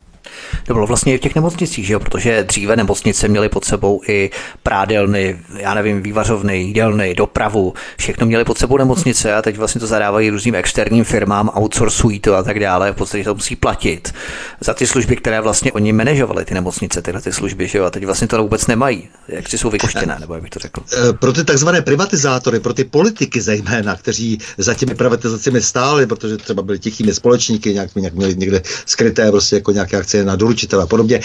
[0.67, 1.99] To bylo vlastně i v těch nemocnicích, že jo?
[1.99, 4.29] protože dříve nemocnice měly pod sebou i
[4.63, 9.87] prádelny, já nevím, vývařovny, jídelny, dopravu, všechno měly pod sebou nemocnice a teď vlastně to
[9.87, 14.13] zadávají různým externím firmám, outsourcují to a tak dále, v podstatě to musí platit
[14.59, 17.85] za ty služby, které vlastně oni manažovali, ty nemocnice, tyhle ty služby, že jo?
[17.85, 20.81] a teď vlastně to vůbec nemají, jak si jsou vykoštěné, nebo jak bych to řekl.
[20.93, 26.37] Eh, pro ty takzvané privatizátory, pro ty politiky zejména, kteří za těmi privatizacemi stáli, protože
[26.37, 30.81] třeba byli tichými společníky, nějak, nějak měli někde skryté prostě jako nějaké akcie na doručitel
[30.81, 31.19] a podobně,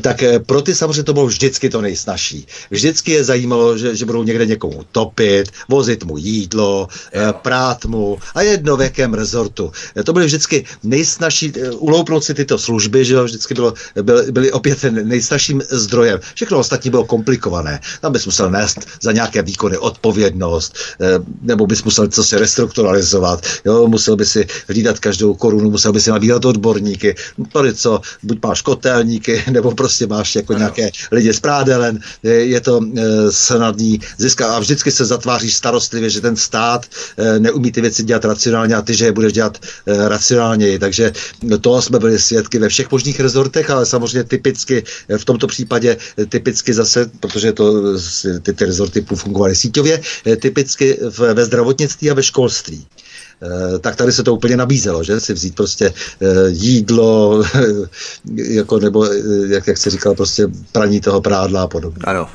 [0.00, 2.46] tak pro ty samozřejmě to bylo vždycky to nejsnažší.
[2.70, 6.88] Vždycky je zajímalo, že, že budou někde někomu topit, vozit mu jídlo,
[7.42, 9.72] prát mu a jedno v jakém rezortu.
[10.04, 14.84] To byly vždycky nejsnažší, uloupnout si tyto služby, že jo, vždycky bylo, byly, byly opět
[14.92, 16.20] nejsnažším zdrojem.
[16.34, 17.80] Všechno ostatní bylo komplikované.
[18.00, 20.76] Tam bys musel nést za nějaké výkony odpovědnost,
[21.42, 26.00] nebo bys musel co se restrukturalizovat, jo, musel by si hlídat každou korunu, musel by
[26.00, 27.14] si nabírat odborníky,
[27.52, 30.58] tady co, buď máš kotelníky, nebo prostě máš jako ano.
[30.58, 36.10] nějaké lidi z prádelen, je, je to e, snadný získat a vždycky se zatváří starostlivě,
[36.10, 39.58] že ten stát e, neumí ty věci dělat racionálně a ty, že je budeš dělat
[39.58, 41.12] e, racionálněji, takže
[41.60, 44.84] toho jsme byli svědky ve všech možných rezortech, ale samozřejmě typicky
[45.18, 45.96] v tomto případě
[46.28, 47.94] typicky zase, protože to,
[48.42, 50.00] ty, ty rezorty fungovaly síťově,
[50.40, 52.86] typicky v, ve zdravotnictví a ve školství.
[53.42, 57.42] Eh, tak tady se to úplně nabízelo, že si vzít prostě eh, jídlo,
[58.36, 59.16] jako nebo eh,
[59.48, 62.02] jak, jak se říkal, prostě praní toho prádla a podobně.
[62.04, 62.28] Ano.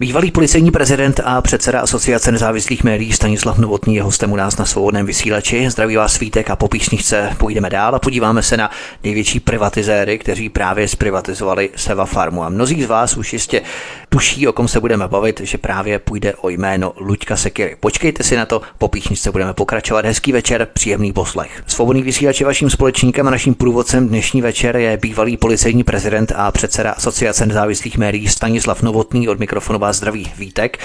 [0.00, 4.64] Bývalý policejní prezident a předseda Asociace nezávislých médií Stanislav Novotný je hostem u nás na
[4.64, 5.70] svobodném vysílači.
[5.70, 8.70] Zdraví vás svítek a po písničce půjdeme dál a podíváme se na
[9.04, 12.44] největší privatizéry, kteří právě zprivatizovali Seva Farmu.
[12.44, 13.62] A mnozí z vás už jistě
[14.08, 17.76] tuší, o kom se budeme bavit, že právě půjde o jméno Luďka Sekiry.
[17.80, 20.04] Počkejte si na to, po písničce budeme pokračovat.
[20.04, 21.62] Hezký večer, příjemný poslech.
[21.66, 26.50] Svobodný vysílač je vaším společníkem a naším průvodcem dnešní večer je bývalý policejní prezident a
[26.50, 30.78] předseda Asociace nezávislých médií Stanislav Novotný od mikrofonu vás zdraví Vítek.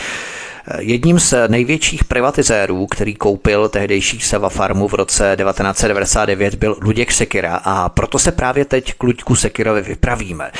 [0.80, 7.56] Jedním z největších privatizérů, který koupil tehdejší Seva Farmu v roce 1999, byl Luděk Sekira
[7.64, 10.52] a proto se právě teď k Luďku Sekirovi vypravíme.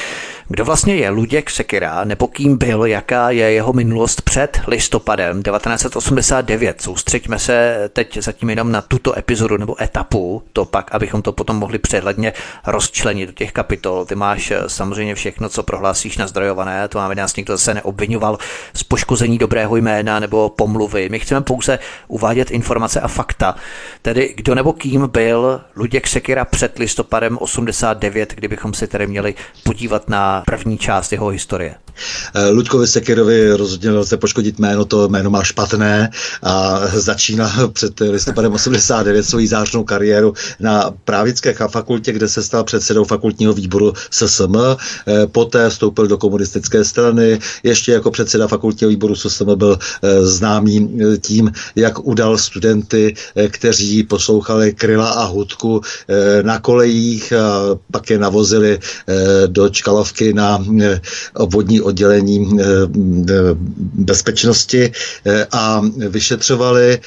[0.48, 6.82] Kdo vlastně je Luděk Sekira, nebo kým byl, jaká je jeho minulost před listopadem 1989?
[6.82, 11.56] Soustřeďme se teď zatím jenom na tuto epizodu nebo etapu, to pak, abychom to potom
[11.56, 12.34] mohli přehledně
[12.68, 14.06] rozčlenit do těch kapitol.
[14.06, 18.38] Ty máš eh, samozřejmě všechno, co prohlásíš na zdrojované, to máme nás někdo zase neobvinoval
[18.74, 21.10] z poškození dobrého jména nebo pomluvy.
[21.10, 23.56] My chceme pouze uvádět informace a fakta.
[24.02, 30.10] Tedy kdo nebo kým byl Luděk Sekira před listopadem 89, kdybychom si tedy měli podívat
[30.10, 31.76] na první část jeho historie.
[32.34, 36.10] Eh, Luďkovi Sekirovi rozhodně lze poškodit jméno, to jméno má špatné
[36.44, 43.04] a začíná před listopadem 89 svoji zářnou kariéru na právnické fakultě, kde se stal předsedou
[43.04, 49.56] fakultního výboru SSM, eh, poté vstoupil do komunistické strany, ještě jako předseda fakultního výboru SSM
[49.56, 53.16] byl eh, známý tím, jak udal studenty,
[53.50, 55.82] kteří poslouchali Kryla a Hudku
[56.42, 58.80] na kolejích a pak je navozili
[59.48, 60.66] do Čkalovky na
[61.34, 63.34] obvodní oddělení eh, eh,
[63.94, 64.92] bezpečnosti
[65.52, 67.00] a vyšetřovali,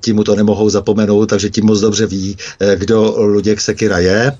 [0.00, 2.36] tím mu to nemohou zapomenout, takže tím moc dobře ví,
[2.76, 4.32] kdo Luděk Sekira je.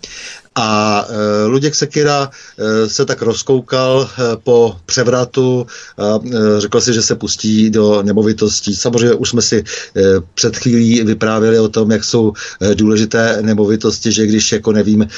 [0.59, 5.67] A e, Luděk Sekira e, se tak rozkoukal e, po převratu
[5.99, 8.77] a e, řekl si, že se pustí do nemovitostí.
[8.77, 10.03] Samozřejmě už jsme si e,
[10.35, 15.09] před chvílí vyprávěli o tom, jak jsou e, důležité nemovitosti, že když jako nevím, e,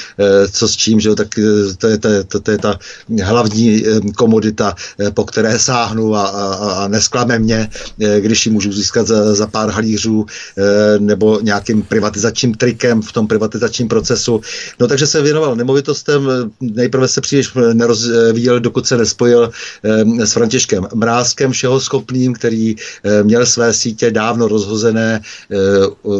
[0.47, 1.41] co s čím, že, tak e,
[1.77, 2.79] to je, to, je, to, to je ta
[3.23, 7.69] hlavní e, komodita, e, po které sáhnu a, a, a nesklame mě,
[8.01, 10.25] e, když ji můžu získat za, za pár halířů
[10.57, 14.41] e, nebo nějakým privatizačním trikem v tom privatizačním procesu.
[14.79, 16.27] No takže se věnoval nemovitostem,
[16.61, 19.51] nejprve se příliš nerozvíjel, dokud se nespojil
[19.83, 25.55] eh, s Františkem Mrázkem, všeho schopným, který eh, měl své sítě dávno rozhozené eh,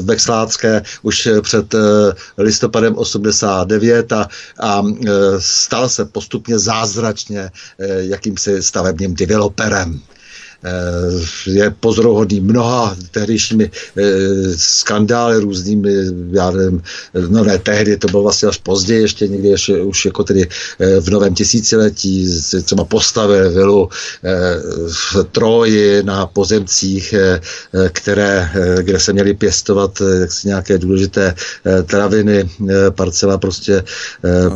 [0.02, 1.76] Vexlácké už před
[2.38, 4.28] listopadem 89 a,
[4.60, 4.84] a
[5.40, 7.50] stal se postupně zázračně
[8.00, 10.02] jakýmsi stavebním developerem.
[10.64, 14.02] Eh, je pozoruhodný mnoha tehdejšími eh,
[14.56, 15.94] skandály různými,
[16.32, 16.84] já nevím,
[17.28, 20.48] no ne tehdy, to bylo vlastně až později, ještě někdy ještě, už jako tedy
[20.80, 22.28] eh, v novém tisíciletí,
[22.64, 23.90] třeba postavil vilu
[24.88, 27.14] v Troji na pozemcích,
[27.90, 28.50] které,
[28.82, 31.36] kde se měly pěstovat jaksi nějaké důležité
[31.86, 32.50] traviny,
[32.90, 33.84] parcela prostě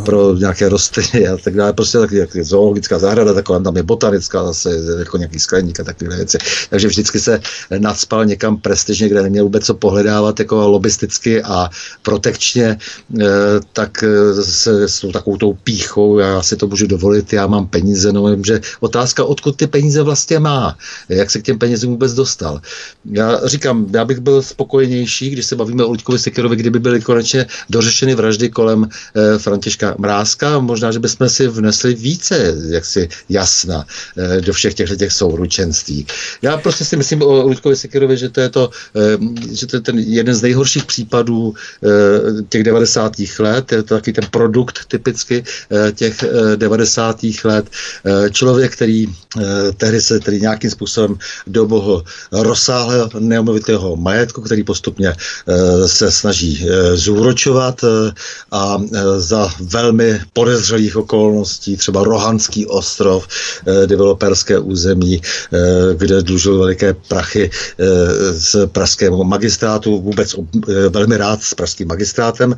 [0.06, 4.46] pro nějaké rostliny a tak dále, prostě tak, jak zoologická zahrada, taková tam je botanická
[4.46, 6.38] zase, jako nějaký skleník a takové věci.
[6.70, 7.40] Takže vždycky se
[7.78, 11.70] nadspal někam prestižně, kde neměl vůbec co pohledávat jako lobisticky a
[12.02, 12.78] protekčně,
[13.22, 13.26] eh,
[13.74, 18.12] tak eh, se s takovou tou píchou, já si to můžu dovolit, já mám peníze,
[18.12, 20.78] no že otázka, odkud ty peníze vlastně má,
[21.10, 22.62] jak se k těm penězům vůbec dostal.
[23.12, 27.46] Já říkám, já bych byl spokojenější, když se bavíme o Luďkovi Sekerovi, kdyby byly konečně
[27.70, 33.86] dořešeny vraždy kolem eh, Františka Mrázka, možná, že bychom si vnesli více jaksi jasna
[34.40, 36.06] do všech těchto těch souručenství dědictví.
[36.42, 38.70] Já prostě si myslím o Luďkovi Sekirovi, že to je, to,
[39.52, 41.54] že to je ten jeden z nejhorších případů
[42.50, 43.14] těch 90.
[43.40, 45.44] let, je to taky ten produkt typicky
[45.96, 46.24] těch
[46.56, 47.20] 90.
[47.44, 47.66] let.
[48.32, 49.08] Člověk, který
[49.78, 51.18] tehdy se který nějakým způsobem
[51.48, 55.14] domohl rozsáhlého neomovitého majetku, který postupně
[55.86, 57.82] se snaží zúročovat
[58.52, 58.82] a
[59.18, 63.28] za velmi podezřelých okolností, třeba Rohanský ostrov,
[63.86, 65.22] developerské území,
[65.98, 67.50] kde dlužil veliké prachy
[68.32, 70.36] z pražského magistrátu, vůbec
[70.90, 72.56] velmi rád s pražským magistrátem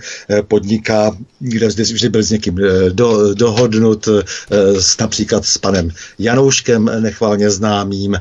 [0.47, 2.57] podniká, kde vždy, vždy byl s někým
[2.89, 4.07] do, dohodnut,
[4.79, 8.15] s, například s panem Janouškem nechválně známým,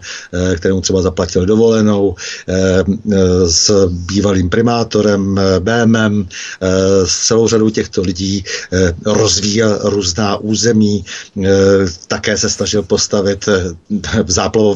[0.57, 2.15] kterému třeba zaplatil dovolenou,
[3.47, 6.29] s bývalým primátorem BMem,
[7.05, 8.45] s celou řadou těchto lidí
[9.07, 11.05] rozvíjel různá území,
[12.09, 13.49] také se snažil postavit
[14.25, 14.33] v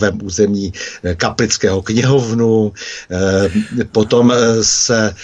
[0.08, 0.72] záplavovém území
[1.16, 2.72] kaplického knihovnu,
[3.92, 5.14] potom se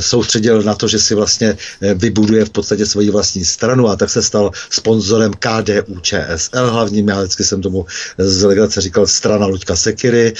[0.00, 1.56] soustředil na to, že si vlastně
[1.94, 7.08] vybuduje v podstatě svoji vlastní stranu a tak se stal sponzorem KDU ČSL hlavním.
[7.08, 7.86] Já vždycky jsem tomu
[8.18, 10.34] z legrace říkal strana Luďka Sekiry,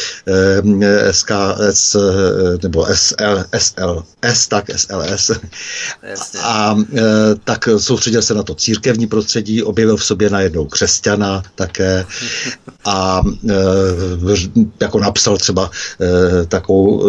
[1.10, 1.96] SKS
[2.62, 5.30] nebo SL, SL, S, tak SLS.
[6.42, 6.76] A
[7.44, 12.04] tak soustředil se na to církevní prostředí, objevil v sobě najednou křesťana také
[12.84, 13.22] a
[14.80, 15.70] jako napsal třeba
[16.48, 17.04] takovou,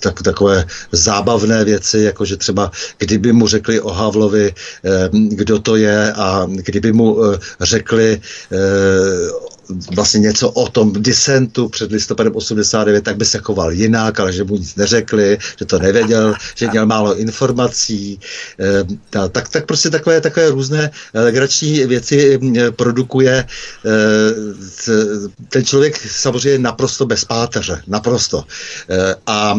[0.00, 4.54] tak, takové zábavné věci, jako že třeba kdyby mu řekli o Havlovi,
[5.28, 7.18] kdo to je a kdyby mu
[7.60, 8.20] řekli
[9.94, 14.44] vlastně něco o tom disentu před listopadem 89, tak by se choval jinak, ale že
[14.44, 18.20] mu nic neřekli, že to nevěděl, že měl málo informací.
[18.60, 23.90] Eh, tak, tak prostě takové, takové různé legrační věci eh, produkuje eh,
[25.48, 28.44] ten člověk samozřejmě naprosto bez páteře, naprosto.
[29.26, 29.54] A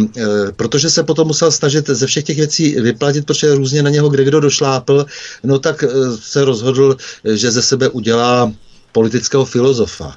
[0.56, 4.24] protože se potom musel snažit ze všech těch věcí vyplatit, protože různě na něho kde
[4.24, 5.06] kdo došlápl,
[5.44, 5.84] no tak
[6.20, 8.52] se rozhodl, že ze sebe udělá
[8.94, 10.16] politického filozofa.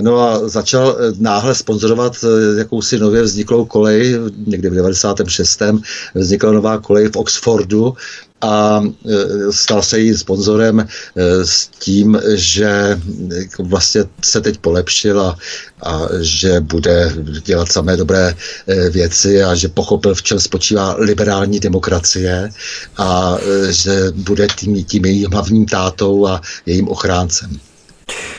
[0.00, 4.14] No a začal eh, náhle sponzorovat eh, jakousi nově vzniklou kolej,
[4.46, 5.62] někdy v 96.
[6.14, 7.94] vznikla nová kolej v Oxfordu
[8.40, 10.86] a eh, stal se jí sponzorem
[11.44, 13.00] s tím, že
[13.58, 15.36] vlastně se teď polepšil a,
[15.82, 17.12] a že bude
[17.44, 18.34] dělat samé dobré
[18.90, 22.50] věci a že pochopil, v čem spočívá liberální demokracie
[22.96, 23.36] a
[23.70, 27.60] že bude tím, tím jejím hlavním tátou a jejím ochráncem.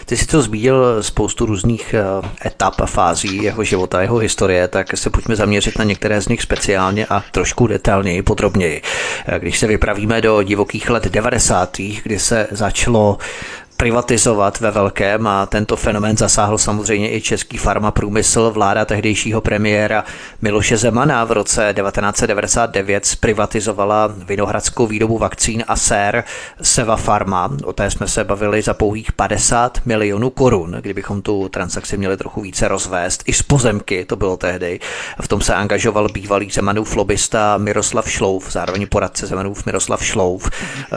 [0.05, 4.97] Ty si to zmínil spoustu různých eh, etap a fází jeho života, jeho historie, tak
[4.97, 8.81] se pojďme zaměřit na některé z nich speciálně a trošku detailněji, podrobněji.
[9.27, 13.17] Eh, když se vypravíme do divokých let 90., kdy se začalo
[13.79, 18.51] privatizovat ve velkém a tento fenomén zasáhl samozřejmě i český farmaprůmysl.
[18.51, 20.03] Vláda tehdejšího premiéra
[20.41, 26.23] Miloše Zemana v roce 1999 zprivatizovala vinohradskou výrobu vakcín a sér
[26.61, 27.51] Seva Pharma.
[27.63, 32.41] O té jsme se bavili za pouhých 50 milionů korun, kdybychom tu transakci měli trochu
[32.41, 33.23] více rozvést.
[33.25, 34.79] I z pozemky to bylo tehdy.
[35.21, 40.49] V tom se angažoval bývalý Zemanův lobista Miroslav Šlouf, zároveň poradce Zemanův Miroslav Šlouf,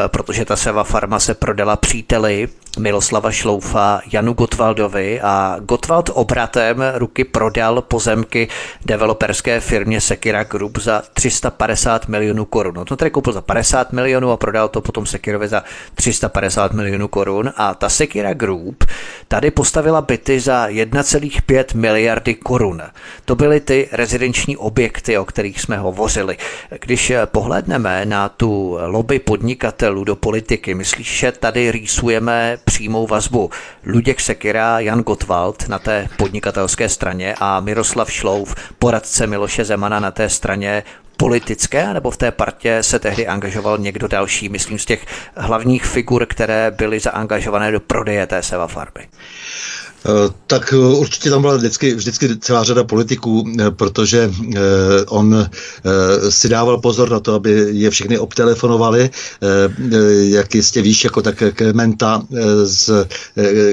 [0.07, 7.25] protože ta Seva Pharma se prodala příteli Miloslava Šloufa Janu Gotwaldovi a Gotwald obratem ruky
[7.25, 8.49] prodal pozemky
[8.87, 12.75] developerské firmě Sekira Group za 350 milionů korun.
[12.75, 17.09] No to tedy koupil za 50 milionů a prodal to potom Sekirovi za 350 milionů
[17.09, 18.85] korun a ta Sekira Group
[19.29, 22.83] tady postavila byty za 1,5 miliardy korun.
[23.25, 26.37] To byly ty rezidenční objekty, o kterých jsme hovořili.
[26.81, 33.51] Když pohledneme na tu lobby podnikatelů do politiky, myslíš, že tady rýsujeme přímou vazbu.
[33.87, 40.11] Luděk Sekira, Jan Gottwald na té podnikatelské straně a Miroslav Šlouf, poradce Miloše Zemana na
[40.11, 40.83] té straně
[41.17, 46.27] politické, nebo v té partě se tehdy angažoval někdo další, myslím z těch hlavních figur,
[46.27, 49.09] které byly zaangažované do prodeje té seva farby?
[50.07, 54.31] Eh, tak eh, určitě tam byla vždycky, vždycky celá řada politiků, eh, protože
[55.09, 55.49] on
[56.29, 59.11] si dával pozor na to, aby je všechny obtelefonovali,
[60.23, 62.23] jak jistě víš, jako tak Klementa
[62.65, 63.07] z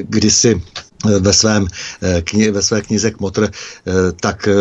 [0.02, 0.62] kdysi
[1.06, 1.68] ve, svém,
[2.02, 4.54] eh, kni, ve své knize Kmotr, eh, tak eh,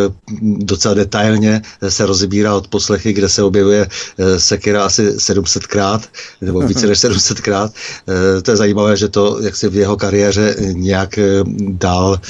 [0.43, 3.89] docela detailně se rozebírá od poslechy, kde se objevuje
[4.39, 6.01] sekira asi 700krát,
[6.41, 7.71] nebo více než 700krát.
[8.43, 11.19] To je zajímavé, že to jak si v jeho kariéře nějak
[11.59, 12.21] dál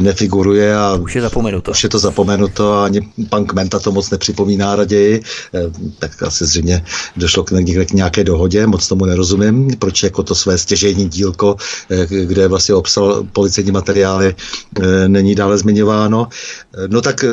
[0.00, 0.76] nefiguruje.
[0.76, 1.70] A už je zapomenuto.
[1.70, 5.22] Už je to zapomenuto a ani pan Kmenta to moc nepřipomíná raději.
[5.98, 6.84] Tak asi zřejmě
[7.16, 7.50] došlo k,
[7.88, 11.56] k nějaké dohodě, moc tomu nerozumím, proč jako to své stěžejní dílko,
[12.08, 14.34] kde vlastně obsal policejní materiály
[15.06, 16.28] není dále zmiňováno.
[16.86, 17.24] No tak,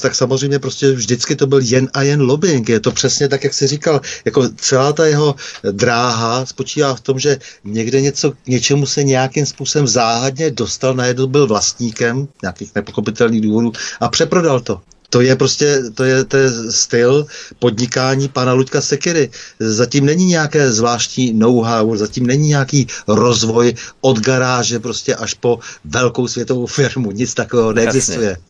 [0.00, 2.68] tak samozřejmě prostě vždycky to byl jen a jen lobbying.
[2.68, 5.34] Je to přesně tak, jak jsi říkal, jako celá ta jeho
[5.72, 11.46] dráha spočívá v tom, že někde něco, něčemu se nějakým způsobem záhadně dostal, najednou byl
[11.46, 14.80] vlastníkem nějakých nepochopitelných důvodů a přeprodal to.
[15.10, 17.26] To je prostě, to je, je styl
[17.58, 19.30] podnikání pana Luďka Sekery.
[19.58, 26.28] Zatím není nějaké zvláštní know-how, zatím není nějaký rozvoj od garáže prostě až po velkou
[26.28, 27.10] světovou firmu.
[27.10, 28.28] Nic takového neexistuje.
[28.28, 28.48] Jasně.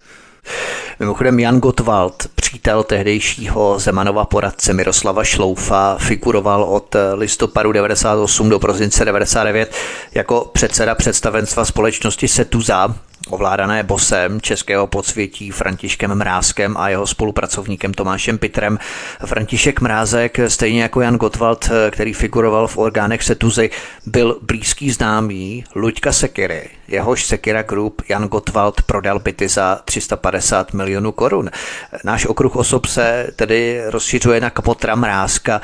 [1.00, 9.04] Mimochodem Jan Gottwald, přítel tehdejšího Zemanova poradce Miroslava Šloufa, figuroval od listopadu 98 do prosince
[9.04, 9.74] 99
[10.14, 12.94] jako předseda představenstva společnosti Setuza,
[13.32, 18.78] ovládané bosem českého podsvětí Františkem Mrázkem a jeho spolupracovníkem Tomášem Pitrem.
[19.26, 23.70] František Mrázek, stejně jako Jan Gottwald, který figuroval v orgánech Setuzy,
[24.06, 26.77] byl blízký známý Luďka Sekiry.
[26.88, 31.50] Jehož Sekira Group Jan Gottwald prodal byty za 350 milionů korun.
[32.04, 35.60] Náš okruh osob se tedy rozšiřuje na Kapotra Mrázka,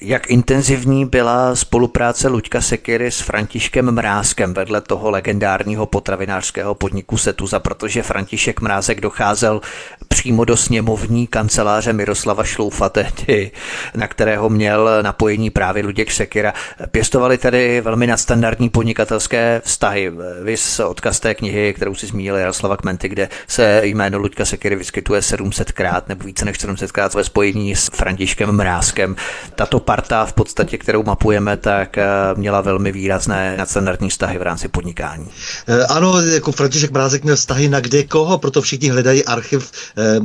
[0.00, 7.58] jak intenzivní byla spolupráce Luďka Sekiry s Františkem Mrázkem vedle toho legendárního potravinářského podniku Setuza,
[7.58, 9.60] protože František Mrázek docházel
[10.08, 13.50] přímo do sněmovní kanceláře Miroslava Šloufa tehdy,
[13.94, 16.54] na kterého měl napojení právě Luděk Sekira.
[16.90, 20.12] Pěstovali tedy velmi nadstandardní podnikatelské vztahy.
[20.42, 25.20] Vys odkaz té knihy, kterou si zmínil Jaroslava Kmenty, kde se jméno Luďka Sekiry vyskytuje
[25.20, 29.16] 700krát nebo více než 700krát ve spojení s Františkem Mrázkem.
[29.54, 32.06] Tato parta v podstatě, kterou mapujeme, tak eh,
[32.36, 35.28] měla velmi výrazné nadstandardní vztahy v rámci podnikání.
[35.68, 39.70] Eh, ano, jako František Mrázek měl vztahy na kde koho, proto všichni hledají archiv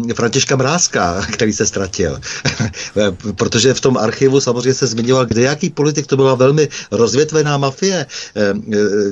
[0.09, 2.19] eh, Františka Mrázka, který se ztratil.
[3.35, 8.05] Protože v tom archivu samozřejmě se zmiňoval, kde jaký politik, to byla velmi rozvětvená mafie.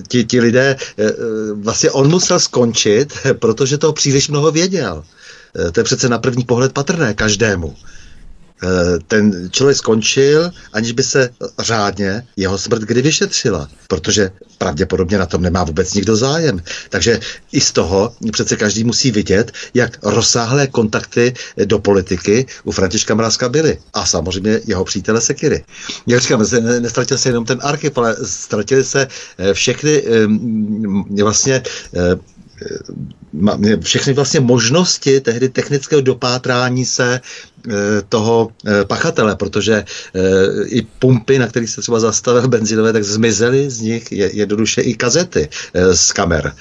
[0.08, 0.76] Ti, ti lidé,
[1.54, 5.04] vlastně on musel skončit, protože to příliš mnoho věděl.
[5.72, 7.76] To je přece na první pohled patrné každému.
[8.64, 15.26] Eh, ten člověk skončil, aniž by se řádně jeho smrt kdy vyšetřila, protože pravděpodobně na
[15.26, 16.62] tom nemá vůbec nikdo zájem.
[16.90, 17.20] Takže
[17.52, 21.34] i z toho přece každý musí vidět, jak rozsáhlé kontakty
[21.66, 23.78] do politiky u Františka Mrázka byly.
[23.94, 25.64] A samozřejmě jeho přítele Sekiry.
[26.08, 26.46] Jak říkám,
[26.80, 29.08] nestratil se jenom ten archiv, ale ztratili se
[29.38, 31.64] eh, všechny eh, vlastně
[33.82, 37.22] všechny vlastně možnosti tehdy technického dopátrání se e,
[38.10, 39.86] toho e, pachatele, protože
[40.66, 45.50] i pumpy, na kterých se třeba zastavil benzinové, tak zmizely z nich jednoduše i kazety
[45.94, 46.54] z kamer.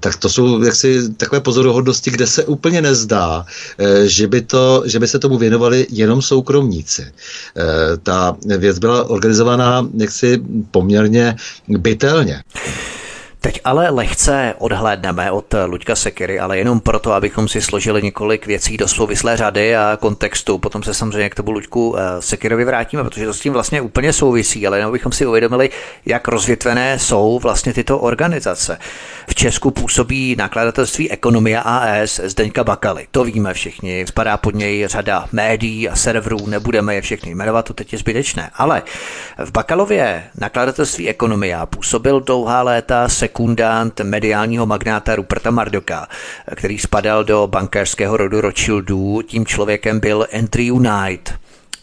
[0.00, 3.46] Tak to jsou jaksi takové pozoruhodnosti, kde se úplně nezdá,
[4.04, 7.12] že by, to, že by se tomu věnovali jenom soukromníci.
[8.02, 11.36] Ta věc byla organizovaná jaksi poměrně
[11.68, 12.42] bytelně.
[13.42, 18.76] Teď ale lehce odhlédneme od Luďka Sekery, ale jenom proto, abychom si složili několik věcí
[18.76, 20.58] do souvislé řady a kontextu.
[20.58, 24.12] Potom se samozřejmě k tomu Luďku eh, Sekerovi vrátíme, protože to s tím vlastně úplně
[24.12, 25.70] souvisí, ale jenom bychom si uvědomili,
[26.06, 28.78] jak rozvětvené jsou vlastně tyto organizace.
[29.26, 33.06] V Česku působí nakladatelství Ekonomia AS Zdeňka Bakaly.
[33.10, 34.04] To víme všichni.
[34.08, 38.50] Spadá pod něj řada médií a serverů, nebudeme je všechny jmenovat, to teď je zbytečné.
[38.54, 38.82] Ale
[39.44, 46.08] v Bakalově nakladatelství Ekonomia působil dlouhá léta sekundant mediálního magnáta Ruperta Mardoka,
[46.56, 49.22] který spadal do bankéřského rodu Rothschildů.
[49.22, 51.34] Tím člověkem byl Andrew Knight.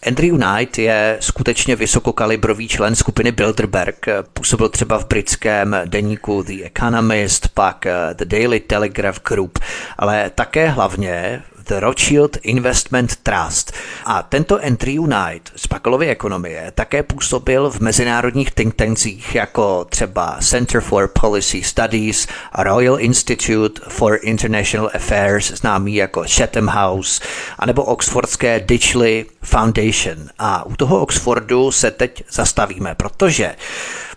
[0.08, 4.06] Andrew Knight je skutečně vysokokalibrový člen skupiny Bilderberg.
[4.34, 9.60] Působil třeba v britském deníku The Economist, pak The Daily Telegraph Group,
[9.98, 13.74] ale také hlavně The Rothschild Investment Trust.
[14.06, 20.38] A tento Andrew Knight z Bakalovy ekonomie také působil v mezinárodních think tancích jako třeba
[20.42, 27.22] Center for Policy Studies, Royal Institute for International Affairs, známý jako Chatham House,
[27.60, 30.18] anebo Oxfordské Ditchley Foundation.
[30.40, 33.56] A u toho Oxfordu se teď zastavíme, protože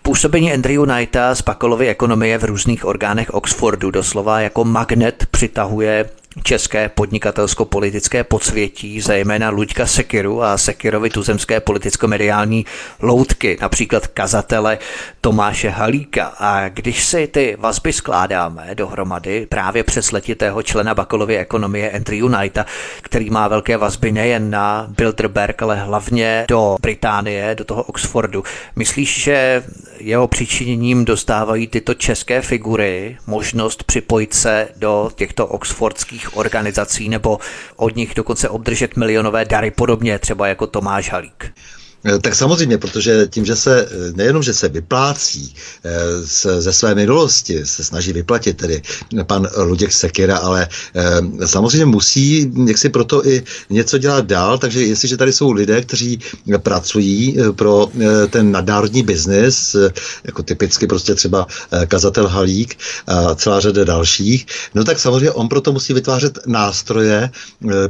[0.01, 6.09] Působení Andrew Knighta z Bakalovy ekonomie v různých orgánech Oxfordu doslova jako magnet přitahuje
[6.43, 12.65] české podnikatelsko-politické podsvětí, zejména Luďka Sekiru a Sekirovi tuzemské politicko-mediální
[13.01, 14.77] loutky, například kazatele
[15.21, 16.25] Tomáše Halíka.
[16.39, 22.65] A když si ty vazby skládáme dohromady právě přes letitého člena Bakalovy ekonomie Andrew Knighta,
[23.01, 28.43] který má velké vazby nejen na Bilderberg, ale hlavně do Británie, do toho Oxfordu,
[28.75, 29.63] myslíš, že
[29.99, 37.39] jeho přičiněním dostávají tyto české figury možnost připojit se do těchto oxfordských organizací nebo
[37.75, 41.53] od nich dokonce obdržet milionové dary podobně, třeba jako Tomáš Halík.
[42.05, 45.55] Eh, tak samozřejmě, protože tím, že se nejenom, že se vyplácí
[46.59, 48.81] ze své minulosti, se snaží vyplatit tedy
[49.23, 50.67] pan Luděk Sekira, ale
[51.45, 56.19] samozřejmě musí jak si proto i něco dělat dál, takže jestliže tady jsou lidé, kteří
[56.57, 57.87] pracují pro
[58.29, 59.75] ten nadnárodní biznis,
[60.23, 61.47] jako typicky prostě třeba
[61.87, 62.77] kazatel Halík
[63.07, 64.45] a celá řada dalších,
[64.75, 67.29] no tak samozřejmě on proto musí vytvářet nástroje,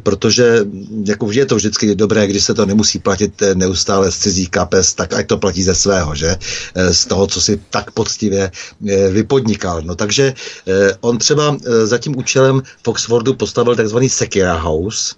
[0.04, 0.66] protože
[1.06, 5.14] jako je to vždycky dobré, když se to nemusí platit neustále z cizích kapes, tak
[5.14, 6.38] ať to platí ze svého, že?
[6.76, 9.82] Eh, z toho, co si tak poctivě eh, vypodnikal.
[9.82, 15.16] No takže eh, on třeba za tím účelem v Oxfordu postavil takzvaný Sekira House,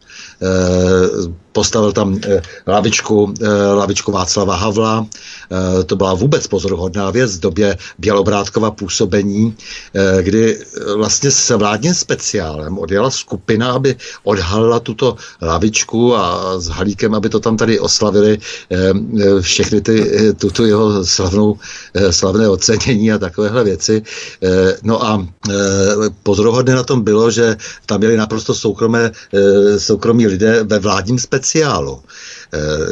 [1.56, 2.20] postavil tam
[2.68, 3.34] lavičku,
[3.74, 5.08] lavičku Václava Havla.
[5.86, 9.56] To byla vůbec pozoruhodná věc v době Bělobrátkova působení,
[10.22, 10.60] kdy
[10.96, 17.40] vlastně s vládním speciálem odjela skupina, aby odhalila tuto lavičku a s Halíkem, aby to
[17.40, 18.38] tam tady oslavili
[19.42, 19.96] všechny ty,
[20.36, 21.56] tuto jeho slavnou,
[22.10, 24.04] slavné ocenění a takovéhle věci.
[24.84, 25.28] No a
[26.24, 29.12] pozoruhodné na tom bylo, že tam byli naprosto soukromé,
[29.78, 31.45] soukromí lidé ve vládním speciálu.
[31.54, 32.04] Eh,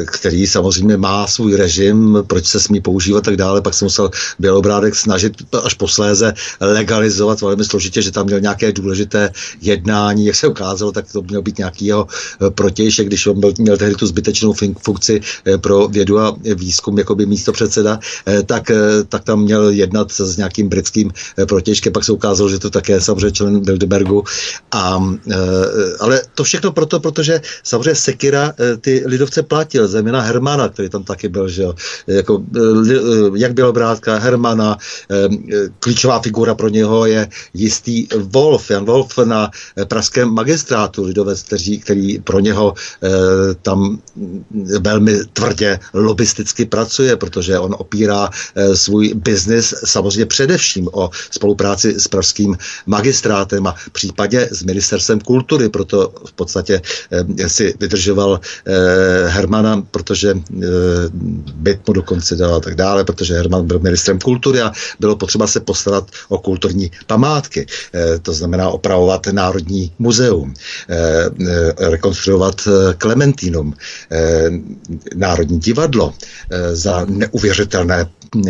[0.06, 4.94] který samozřejmě má svůj režim, proč se smí používat tak dále, pak se musel Bělobrádek
[4.94, 5.32] snažit
[5.64, 9.30] až posléze legalizovat velmi složitě, že tam měl nějaké důležité
[9.60, 13.52] jednání, jak se ukázalo, tak to měl být nějaký jeho eh, protějšek, když on byl,
[13.58, 17.98] měl tehdy tu zbytečnou funkci eh, pro vědu a výzkum jako by místo předseda,
[18.46, 18.70] tak,
[19.08, 21.10] tak tam měl jednat s nějakým britským
[21.48, 24.24] protějškem, pak se ukázalo, že to také samozřejmě člen Bilderbergu.
[24.72, 25.02] A,
[26.00, 31.28] ale to všechno proto, protože samozřejmě Sekira ty lidovce platil, zejména Hermana, který tam taky
[31.28, 31.74] byl, že jo.
[32.06, 32.60] Jako, eh,
[32.92, 34.78] eh, jak byl brátka Hermana,
[35.10, 35.28] eh,
[35.78, 39.50] klíčová figura pro něho je jistý Wolf, Jan Wolf na
[39.88, 42.74] pražském magistrátu lidovec, který, který pro něho
[43.62, 43.98] tam
[44.80, 48.30] velmi tvrdě lobisticky pracuje, protože on opírá
[48.74, 56.12] svůj biznis samozřejmě především o spolupráci s pražským magistrátem a případně s ministerstvem kultury, proto
[56.26, 56.82] v podstatě
[57.46, 58.40] si vydržoval
[59.34, 60.36] Hermana, protože e,
[61.54, 65.46] byt mu dokonce dal a tak dále, protože Herman byl ministrem kultury a bylo potřeba
[65.46, 67.66] se postarat o kulturní památky.
[67.94, 70.54] E, to znamená opravovat Národní muzeum,
[70.88, 72.68] e, e, rekonstruovat
[72.98, 73.74] Klementinum,
[74.10, 74.50] e,
[75.14, 76.14] Národní divadlo
[76.50, 78.06] e, za neuvěřitelné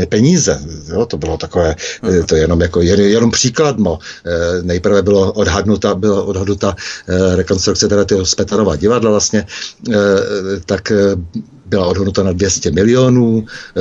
[0.09, 0.61] peníze.
[0.89, 2.25] Jo, to bylo takové, uh-huh.
[2.25, 3.99] to jenom jako jen, jenom příkladmo.
[3.99, 6.77] E, nejprve bylo odhadnuta, bylo odhadnuta
[7.09, 9.47] e, rekonstrukce teda toho Spetarova divadla vlastně,
[9.93, 9.97] e,
[10.75, 10.93] tak
[11.67, 13.81] byla odhodnota na 200 milionů, e,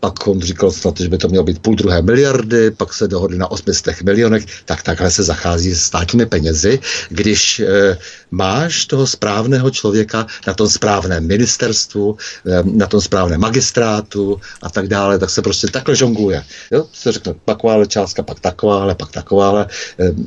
[0.00, 3.38] pak on říkal snad, že by to mělo být půl druhé miliardy, pak se dohodli
[3.38, 7.98] na 800 milionech, tak takhle se zachází s státními penězi, když e,
[8.30, 12.16] máš toho správného člověka na tom správném ministerstvu,
[12.64, 16.44] na tom správném magistrátu a tak dále, tak se prostě takhle žonguje.
[16.70, 16.86] Jo?
[16.92, 19.66] Se řekne takováhle částka, pak takováhle, pak takováhle,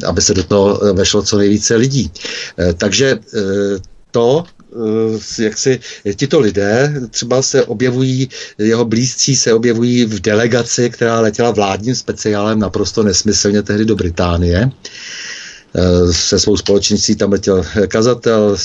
[0.08, 2.12] aby se do toho vešlo co nejvíce lidí.
[2.78, 3.20] Takže
[4.12, 4.55] to Eh,
[5.40, 5.80] jak si
[6.16, 12.60] tito lidé třeba se objevují, jeho blízcí se objevují v delegaci, která letěla vládním speciálem
[12.60, 14.70] naprosto nesmyslně tehdy do Británie
[15.76, 18.58] eh, se svou společnicí tam letěl kazatel,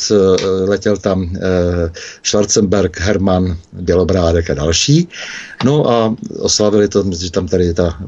[0.64, 1.40] letěl tam eh,
[2.22, 5.08] Schwarzenberg, Herman, Bělobrádek a další.
[5.64, 7.98] No a oslavili to, že tam tady ta,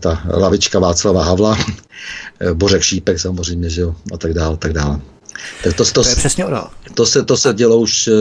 [0.00, 1.58] ta lavička Václava Havla,
[2.54, 5.00] Bořek Šípek samozřejmě, že jo, a tak dále, tak dále.
[5.64, 6.66] Tak to, to, to je přesně ono.
[6.94, 8.12] To se, to se dělo už, e,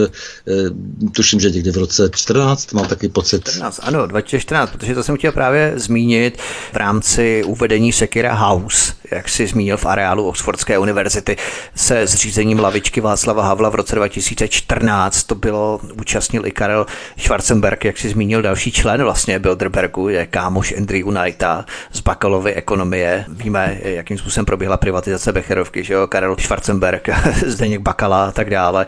[1.11, 3.49] tuším, že někdy v roce 14, mám takový pocit.
[3.49, 6.37] 14, ano, 2014, protože to jsem chtěl právě zmínit
[6.73, 11.37] v rámci uvedení Sekira House, jak si zmínil v areálu Oxfordské univerzity,
[11.75, 15.23] se zřízením lavičky Václava Havla v roce 2014.
[15.23, 16.85] To bylo, účastnil i Karel
[17.17, 23.25] Schwarzenberg, jak si zmínil další člen vlastně Bilderbergu, je kámoš Andrew Knighta z Bakalovy ekonomie.
[23.27, 27.04] Víme, jakým způsobem proběhla privatizace Becherovky, že jo, Karel Schwarzenberg
[27.45, 28.85] Zdeněk Bakala a tak dále.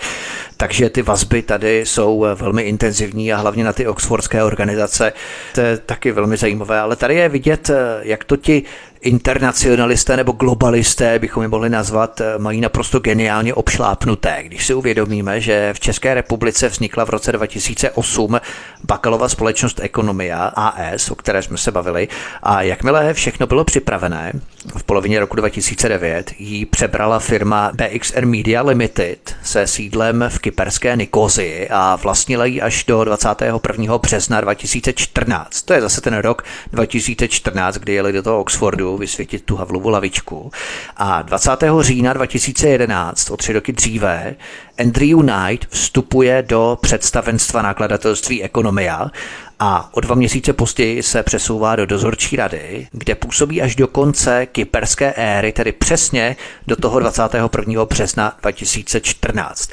[0.57, 5.13] Takže ty vazby tady jsou velmi intenzivní a hlavně na ty oxfordské organizace.
[5.53, 8.63] To je taky velmi zajímavé, ale tady je vidět, jak to ti
[9.01, 14.43] internacionalisté nebo globalisté, bychom je mohli nazvat, eh, mají naprosto geniálně obšlápnuté.
[14.43, 18.41] Když si uvědomíme, že v České republice vznikla v roce 2008
[18.83, 22.07] Bakalova společnost Ekonomia AS, o které jsme se bavili,
[22.43, 24.33] a jakmile všechno bylo připravené,
[24.77, 31.67] v polovině roku 2009 ji přebrala firma BXR Media Limited se sídlem v kyperské Nikozii
[31.69, 33.97] a vlastnila ji až do 21.
[33.97, 35.61] března 2014.
[35.61, 40.51] To je zase ten rok 2014, kdy jeli do toho Oxfordu Vysvětit tu Havlovu lavičku.
[40.97, 41.51] A 20.
[41.79, 44.35] října 2011, o tři roky dříve,
[44.79, 49.11] Andrew Knight vstupuje do představenstva nakladatelství Ekonomia
[49.59, 54.45] a o dva měsíce později se přesouvá do dozorčí rady, kde působí až do konce
[54.45, 56.35] kyperské éry, tedy přesně
[56.67, 57.85] do toho 21.
[57.85, 59.69] března 2014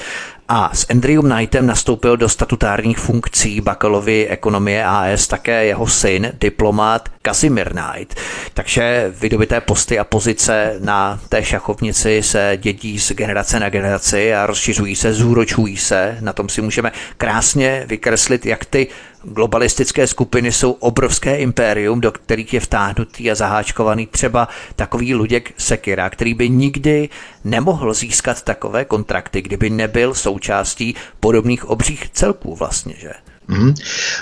[0.49, 7.09] a s Andrew Knightem nastoupil do statutárních funkcí Bakalovy ekonomie AS také jeho syn, diplomát
[7.27, 8.15] Casimir Knight.
[8.55, 14.47] Takže vydobité posty a pozice na té šachovnici se dědí z generace na generaci a
[14.47, 16.17] rozšiřují se, zúročují se.
[16.21, 18.89] Na tom si můžeme krásně vykreslit, jak ty
[19.23, 26.11] globalistické skupiny jsou obrovské impérium, do kterých je vtáhnutý a zaháčkovaný třeba takový Luděk Sekira,
[26.11, 27.09] který by nikdy
[27.45, 33.13] nemohl získat takové kontrakty, kdyby nebyl součástí podobných obřích celků vlastně, že?
[33.49, 33.75] Mm-hmm.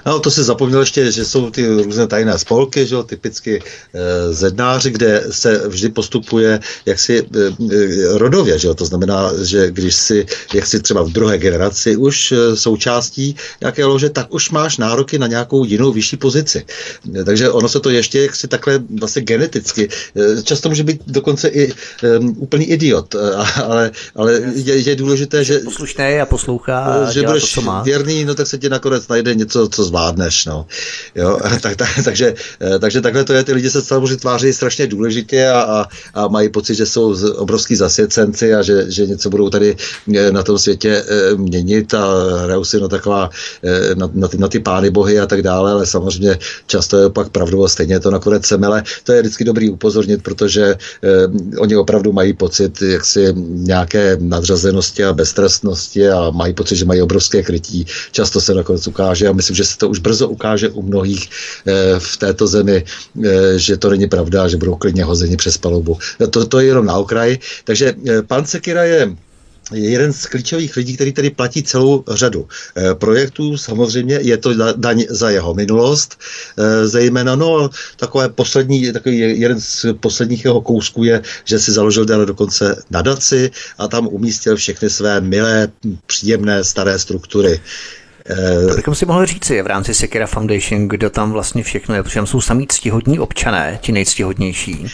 [0.06, 3.62] No to si zapomněl ještě, že jsou ty různé tajné spolky, že jo, typicky
[3.94, 7.50] e, zednáři, kde se vždy postupuje jaksi e,
[8.18, 12.32] rodově, že jo, to znamená, že když si, jak si třeba v druhé generaci už
[12.32, 16.64] e, součástí nějaké lože, tak už máš nároky na nějakou jinou vyšší pozici.
[17.20, 21.48] E, takže ono se to ještě jaksi takhle vlastně geneticky, e, často může být dokonce
[21.48, 23.18] i e, úplný idiot, e,
[23.64, 25.58] ale, ale je, je důležité, že...
[25.58, 27.82] Poslušný a poslouchá a že budeš to, co má.
[27.82, 30.46] věrný, no tak se ti nakonec najde něco, co zvládneš.
[30.46, 30.66] No.
[31.14, 31.38] Jo?
[31.62, 35.48] Tak, tak, takže, eh, takže takhle to je, ty lidi se samozřejmě tváří strašně důležitě
[35.48, 35.78] a, a,
[36.14, 39.76] a mají pocit, že jsou obrovský zasvěcenci a že, že něco budou tady
[40.16, 42.02] eh, na tom světě eh, měnit a
[42.42, 43.30] hrajou si na taková,
[43.94, 47.28] na, na, ty, na ty pány bohy a tak dále, ale samozřejmě často je opak
[47.28, 48.82] pravdu a stejně to nakonec semele.
[49.04, 50.74] To je vždycky dobrý upozornit, protože
[51.58, 57.42] oni opravdu mají pocit jaksi nějaké nadřazenosti a beztrestnosti a mají pocit, že mají obrovské
[57.42, 57.86] krytí.
[58.12, 61.28] Často se nakonec ukáže ukáže a myslím, že se to už brzo ukáže u mnohých
[61.66, 65.98] eh, v této zemi, eh, že to není pravda, že budou klidně hozeni přes palubu.
[66.30, 67.38] To, to je jenom na okraj.
[67.64, 69.16] Takže eh, pan Sekira je
[69.72, 73.56] je jeden z klíčových lidí, který tady platí celou řadu e, projektů.
[73.56, 76.18] Samozřejmě je to daň za jeho minulost,
[76.58, 82.04] e, zejména no, takové poslední, takový jeden z posledních jeho kousků je, že si založil
[82.04, 85.68] dále dokonce nadaci a tam umístil všechny své milé,
[86.06, 87.60] příjemné staré struktury.
[88.30, 92.02] Eh, to bychom si mohli říci v rámci Sekira Foundation, kdo tam vlastně všechno je,
[92.02, 94.86] protože tam jsou samý ctihodní občané, ti nejctihodnější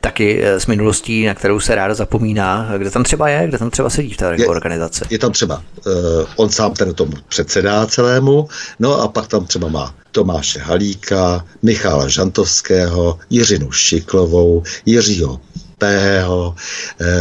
[0.00, 2.70] taky eh, s minulostí, na kterou se ráda zapomíná.
[2.78, 5.04] Kde tam třeba je, kde tam třeba sedí v té je, organizaci?
[5.10, 5.92] Je tam třeba, uh,
[6.36, 8.48] on sám ten tomu předsedá celému,
[8.78, 15.40] no a pak tam třeba má Tomáše Halíka, Michála Žantovského, Jiřinu Šiklovou, Jiřího
[15.78, 16.54] Pého,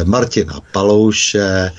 [0.06, 1.72] Martina Palouše,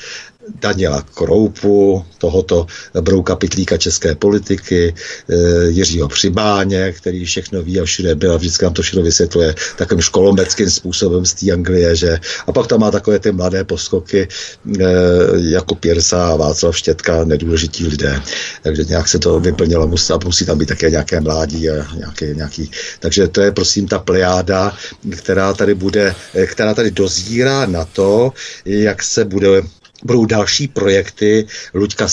[0.61, 2.67] Daniela Kroupu, tohoto
[3.01, 4.95] brouka pitlíka české politiky,
[5.31, 5.35] eh,
[5.69, 10.03] Jiřího Přibáně, který všechno ví a všude byl a vždycky nám to všechno vysvětluje takovým
[10.03, 12.19] školomeckým způsobem z té Anglie, že?
[12.47, 14.85] A pak tam má takové ty mladé poskoky eh,
[15.37, 18.23] jako Pěrsa a Václav Štětka, nedůležití lidé,
[18.63, 22.71] takže nějak se to vyplnilo, musí, musí tam být také nějaké mládí a nějaký, nějaký,
[23.01, 24.77] takže to je prosím ta plejáda,
[25.17, 28.33] která tady bude, eh, která tady dozírá na to,
[28.65, 29.63] jak se bude
[30.07, 32.09] budou další projekty Luďka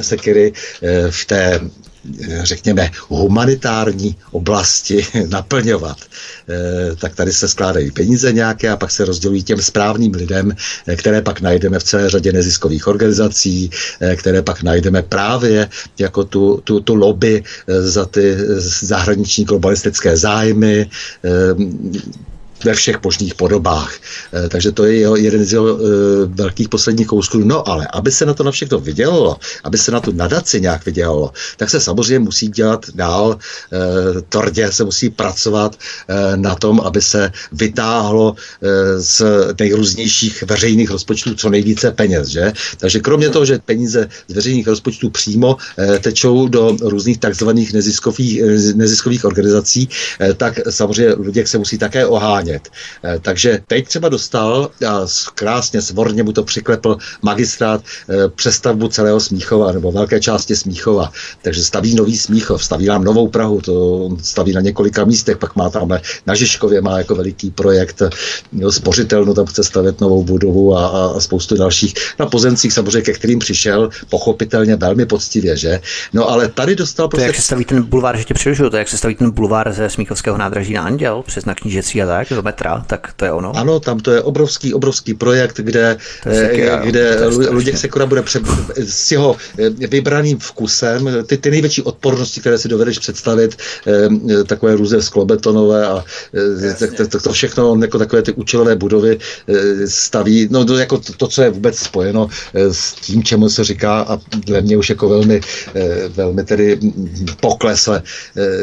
[0.00, 5.96] Sekiry eh, v té eh, řekněme, humanitární oblasti naplňovat.
[6.48, 10.56] Eh, tak tady se skládají peníze nějaké a pak se rozdělují těm správným lidem,
[10.96, 13.70] které pak najdeme v celé řadě neziskových organizací,
[14.16, 15.68] které pak najdeme právě
[15.98, 20.90] jako tu, tu, tu lobby za ty zahraniční globalistické zájmy,
[22.64, 23.94] ve všech možných podobách.
[24.34, 25.80] E, takže to je jeho, jeden z jeho e,
[26.26, 27.38] velkých posledních kousků.
[27.38, 30.86] No ale aby se na to na všechno vydělalo, aby se na tu nadaci nějak
[30.86, 35.76] vydělalo, tak se samozřejmě musí dělat dál e, tvrdě, se musí pracovat
[36.36, 38.34] na tom, aby se vytáhlo
[38.96, 39.22] z
[39.60, 42.28] nejrůznějších veřejných rozpočtů co nejvíce peněz.
[42.28, 42.52] Že?
[42.76, 45.56] Takže kromě toho, že peníze z veřejných rozpočtů přímo
[46.00, 48.42] tečou do různých takzvaných neziskových,
[48.74, 49.88] neziskových organizací,
[50.36, 52.68] tak samozřejmě lidé se musí také ohánět přehánět.
[53.04, 59.20] Eh, takže teď třeba dostal, a krásně svorně mu to přiklepl magistrát eh, přestavbu celého
[59.20, 61.12] Smíchova, nebo velké části Smíchova.
[61.42, 65.70] Takže staví nový Smíchov, staví nám novou Prahu, to staví na několika místech, pak má
[65.70, 65.88] tam
[66.26, 68.02] na Žižkově má jako veliký projekt
[68.52, 70.86] no, spořitelnu, tam chce stavět novou budovu a,
[71.16, 71.94] a spoustu dalších.
[72.18, 75.80] Na pozemcích samozřejmě, ke kterým přišel, pochopitelně velmi poctivě, že?
[76.12, 77.24] No ale tady dostal prostě...
[77.24, 79.72] To jak se staví ten bulvár, že tě přerušuju, to jak se staví ten bulvár
[79.72, 83.56] ze Smíchovského nádraží na Anděl přes na knížecí a tak, metra, tak to je ono.
[83.56, 85.96] Ano, tam to je obrovský, obrovský projekt, kde,
[86.32, 88.40] Sekira, kde Luděk Sekura bude pře-
[88.84, 89.36] s jeho
[89.88, 93.56] vybraným vkusem, ty, ty největší odpornosti, které si dovedeš představit,
[94.46, 96.04] takové různé sklobetonové a
[96.78, 99.18] tak, tak, to všechno, on jako takové ty účelové budovy
[99.86, 104.00] staví, no to, jako to, to, co je vůbec spojeno s tím, čemu se říká
[104.00, 105.40] a dle mě už jako velmi,
[106.08, 106.78] velmi tedy
[107.40, 108.02] poklesle,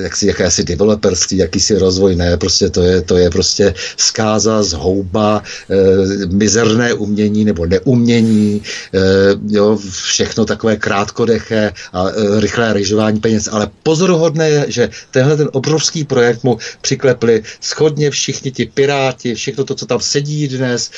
[0.04, 3.65] jak si jakési developerství, jakýsi rozvoj, ne, prostě to je, to je prostě
[3.98, 8.62] zkáza, zhouba, e, mizerné umění nebo neumění,
[8.94, 9.00] e,
[9.48, 15.50] jo, všechno takové krátkodeché a e, rychlé ryžování peněz, ale pozoruhodné je, že tenhle ten
[15.52, 20.92] obrovský projekt mu přiklepli schodně všichni ti piráti, všechno to, co tam sedí dnes,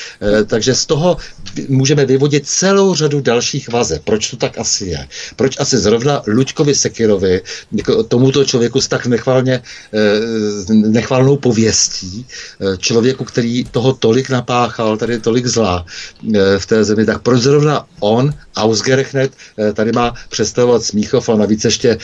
[0.46, 1.16] takže z toho
[1.68, 4.02] můžeme vyvodit celou řadu dalších vazeb.
[4.04, 5.08] Proč to tak asi je?
[5.36, 7.42] Proč asi zrovna Luďkovi Sekirovi,
[7.72, 9.62] jako tomuto člověku s tak nechválně,
[9.92, 12.26] eh, nechválnou pověstí,
[12.57, 15.84] eh, člověku, který toho tolik napáchal, tady tolik zla
[16.34, 19.32] eh, v té zemi, tak proč zrovna on, Ausgerechnet,
[19.74, 21.98] tady má představovat Smíchov a navíc ještě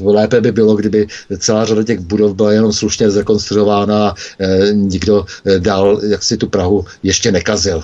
[0.00, 1.06] lépe by bylo, kdyby
[1.38, 4.14] celá řada těch budov byla jenom slušně zrekonstruována a
[4.72, 5.24] nikdo
[5.58, 7.82] dál jak si tu Prahu ještě nekazil.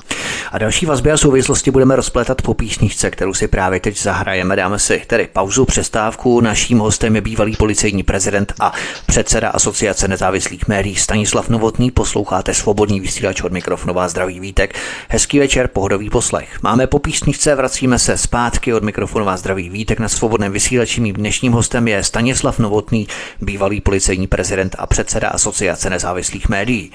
[0.53, 4.57] A další vazby a souvislosti budeme rozplétat po písničce, kterou si právě teď zahrajeme.
[4.57, 6.41] Dáme si tedy pauzu, přestávku.
[6.41, 8.73] Naším hostem je bývalý policejní prezident a
[9.07, 11.82] předseda Asociace nezávislých médií Stanislav Novotný.
[11.91, 14.79] Posloucháte svobodný vysílač od mikrofonu vás zdraví vítek.
[15.09, 16.63] Hezký večer, pohodový poslech.
[16.63, 21.01] Máme po písničce, vracíme se zpátky od mikrofonu vás zdraví vítek na svobodném vysílači.
[21.01, 23.09] Mým dnešním hostem je Stanislav Novotný,
[23.41, 26.93] bývalý policejní prezident a předseda Asociace nezávislých médií.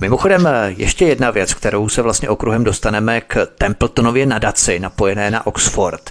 [0.00, 6.10] Mimochodem, ještě jedna věc, kterou se vlastně okruhem dostaneme k Templetonově nadaci napojené na Oxford.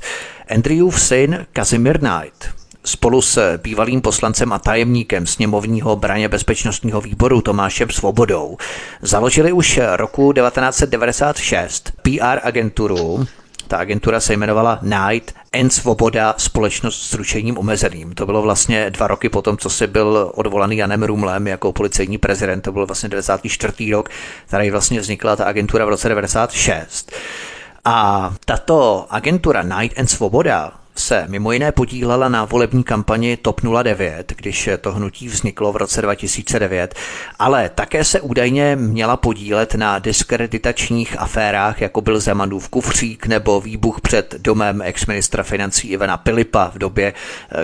[0.55, 7.89] Andrewův syn Kazimir Knight spolu s bývalým poslancem a tajemníkem sněmovního braně bezpečnostního výboru Tomášem
[7.89, 8.57] Svobodou
[9.01, 13.27] založili už roku 1996 PR agenturu,
[13.71, 18.13] ta agentura se jmenovala Night and Svoboda, společnost s ručením omezeným.
[18.13, 22.61] To bylo vlastně dva roky potom, co se byl odvolaný Janem Rumlem jako policejní prezident.
[22.61, 23.91] To byl vlastně 94.
[23.91, 24.09] rok,
[24.49, 27.11] tady vlastně vznikla ta agentura v roce 96.
[27.85, 34.33] A tato agentura Night and Svoboda se mimo jiné podílela na volební kampani TOP 09,
[34.37, 36.95] když to hnutí vzniklo v roce 2009,
[37.39, 44.01] ale také se údajně měla podílet na diskreditačních aférách, jako byl Zemanův kufřík nebo výbuch
[44.01, 47.13] před domem exministra financí Ivana Pilipa v době,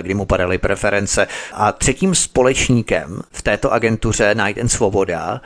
[0.02, 1.28] kdy mu padaly preference.
[1.52, 5.40] A třetím společníkem v této agentuře Night and Svoboda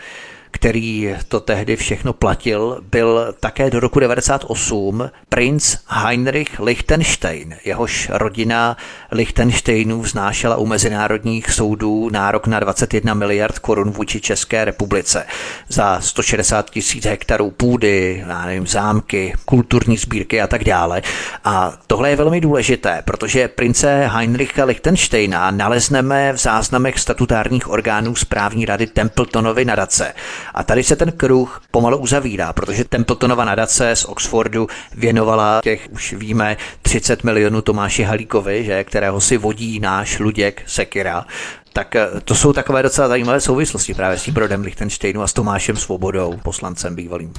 [0.52, 7.56] který to tehdy všechno platil, byl také do roku 98 princ Heinrich Liechtenstein.
[7.64, 8.76] Jehož rodina
[9.10, 15.26] Liechtensteinů vznášela u mezinárodních soudů nárok na 21 miliard korun vůči České republice
[15.68, 21.02] za 160 tisíc hektarů půdy, já nevím, zámky, kulturní sbírky a tak dále.
[21.44, 28.64] A tohle je velmi důležité, protože prince Heinricha Liechtensteina nalezneme v záznamech statutárních orgánů správní
[28.64, 30.14] rady Templetonovy nadace.
[30.54, 36.12] A tady se ten kruh pomalu uzavírá, protože Templetonova nadace z Oxfordu věnovala těch, už
[36.12, 41.24] víme, 30 milionů Tomáši Halíkovi, že, kterého si vodí náš Luděk Sekira.
[41.72, 45.32] Tak eh, to jsou takové docela zajímavé souvislosti právě s tím Brodem Lichtensteinu a s
[45.32, 47.32] Tomášem Svobodou, poslancem bývalým.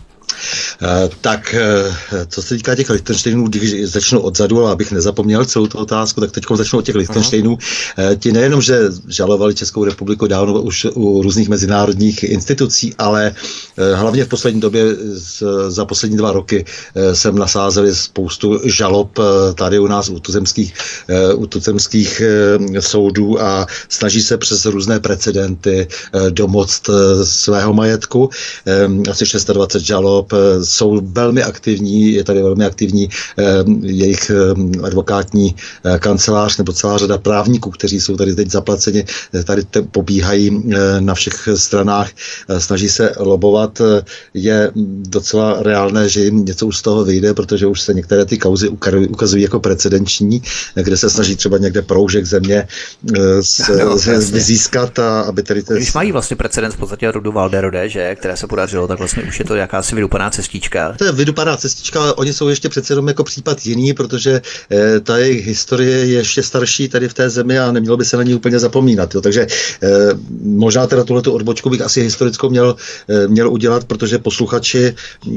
[0.82, 5.68] Eh, tak eh, co se týká těch Lichtensteinů, když začnu odzadu, ale abych nezapomněl celou
[5.68, 7.56] tu otázku, tak teď začnu od těch Lichtensteinů.
[7.56, 8.18] Uh-huh.
[8.20, 13.36] Ti nejenom, že žalovali Českou republiku dávno už u různých mezinárodních institucí, ale
[13.94, 14.84] hlavně v poslední době,
[15.68, 16.66] za poslední dva roky,
[17.14, 19.20] jsem nasázeli spoustu žalob
[19.56, 20.74] tady u nás u tuzemských,
[21.36, 22.22] u tuzemských
[22.80, 25.88] soudů a snaží se přes různé precedenty
[26.30, 26.90] domoct
[27.24, 28.30] svého majetku.
[29.12, 33.44] Asi 620 žalob eh, jsou velmi aktivní, je tady velmi aktivní eh,
[33.82, 35.56] jejich eh, advokátní
[36.00, 39.06] kancelář nebo celá řada právníků, kteří jsou tady teď zaplaceni,
[39.44, 40.64] tady te, pobíhají
[41.00, 42.10] na všech stranách,
[42.58, 43.82] snaží se lobovat.
[44.34, 44.72] Je
[45.10, 48.70] docela reálné, že jim něco už z toho vyjde, protože už se některé ty kauzy
[49.10, 50.42] ukazují jako precedenční,
[50.76, 52.68] kde se snaží třeba někde proužek země
[53.42, 55.64] z, no, z, získat, a aby tady...
[55.76, 59.40] Když mají vlastně precedens v podstatě Rudu Valderode, že, které se podařilo, tak vlastně už
[59.40, 60.96] je to jakási vydupaná cestička.
[60.98, 64.42] To je vydupaná cestička, ale oni jsou ještě přece jenom jako případ jiný, protože
[64.72, 68.18] eh, ta jejich historie je ještě starší tady v té zemi a nemělo by se
[68.18, 69.16] na ní úplně zapomínat.
[69.16, 69.22] Jo.
[69.22, 69.48] Takže
[69.84, 69.88] eh,
[70.42, 72.76] možná teda tuhletu odbočku bych asi historickou měl,
[73.10, 74.96] eh, měl udělat, protože posluchači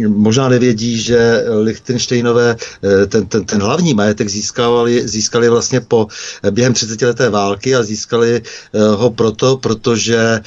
[0.08, 6.06] možná nevědí, že Lichtensteinové eh, ten, ten, ten hlavní majetek získali, získali vlastně po
[6.42, 8.42] eh, během 30 leté války a získali
[8.96, 10.40] ho proto, protože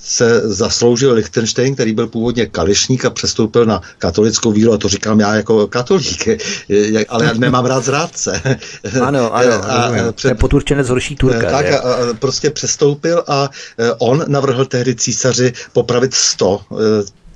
[0.00, 5.20] se zasloužil Lichtenstein, který byl původně kališník a přestoupil na katolickou víru, a to říkám
[5.20, 6.28] já jako katolík,
[7.08, 8.42] ale nemám rád zrádce.
[9.02, 9.52] Ano, ano,
[10.08, 11.50] a, před, poturčenec horší Turka.
[11.50, 13.50] Tak a prostě přestoupil a
[13.98, 16.60] on navrhl tehdy císaři popravit 100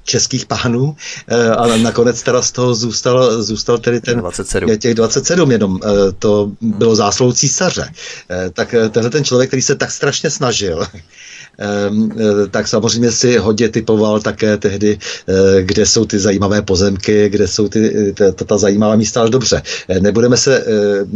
[0.09, 0.97] českých pánů,
[1.29, 4.79] eh, ale nakonec teda z toho zůstal, zůstal tedy ten 27.
[4.79, 5.81] těch 27 jenom.
[5.85, 5.89] Eh,
[6.19, 7.93] to bylo záslou císaře.
[8.31, 10.87] Eh, tak tenhle ten člověk, který se tak strašně snažil,
[12.51, 17.69] tak samozřejmě si hodně typoval také tehdy, eh, kde jsou ty zajímavé pozemky, kde jsou
[17.69, 20.65] ty, ta, ta zajímavá místa, ale dobře, eh, nebudeme se,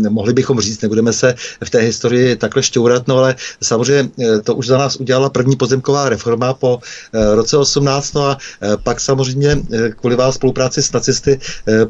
[0.09, 1.35] mohli bychom říct, nebudeme se
[1.65, 4.11] v té historii takhle šťourat, no ale samozřejmě
[4.45, 6.81] to už za nás udělala první pozemková reforma po
[7.35, 8.39] roce 18, no a
[8.83, 9.63] pak samozřejmě
[9.97, 11.41] kvůli vás spolupráci s nacisty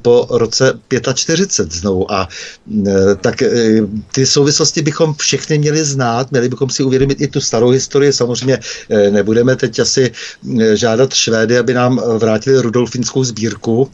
[0.03, 0.79] po roce
[1.15, 2.13] 45 znovu.
[2.13, 2.29] A
[3.21, 3.43] tak
[4.13, 8.42] ty souvislosti bychom všechny měli znát, měli bychom si uvědomit i tu starou historii, samozřejmě
[8.43, 8.59] samozřejmě
[8.91, 10.13] eh, nebudeme teď asi
[10.61, 13.91] eh, žádat Švédy, aby nám eh, vrátili Rudolfinskou sbírku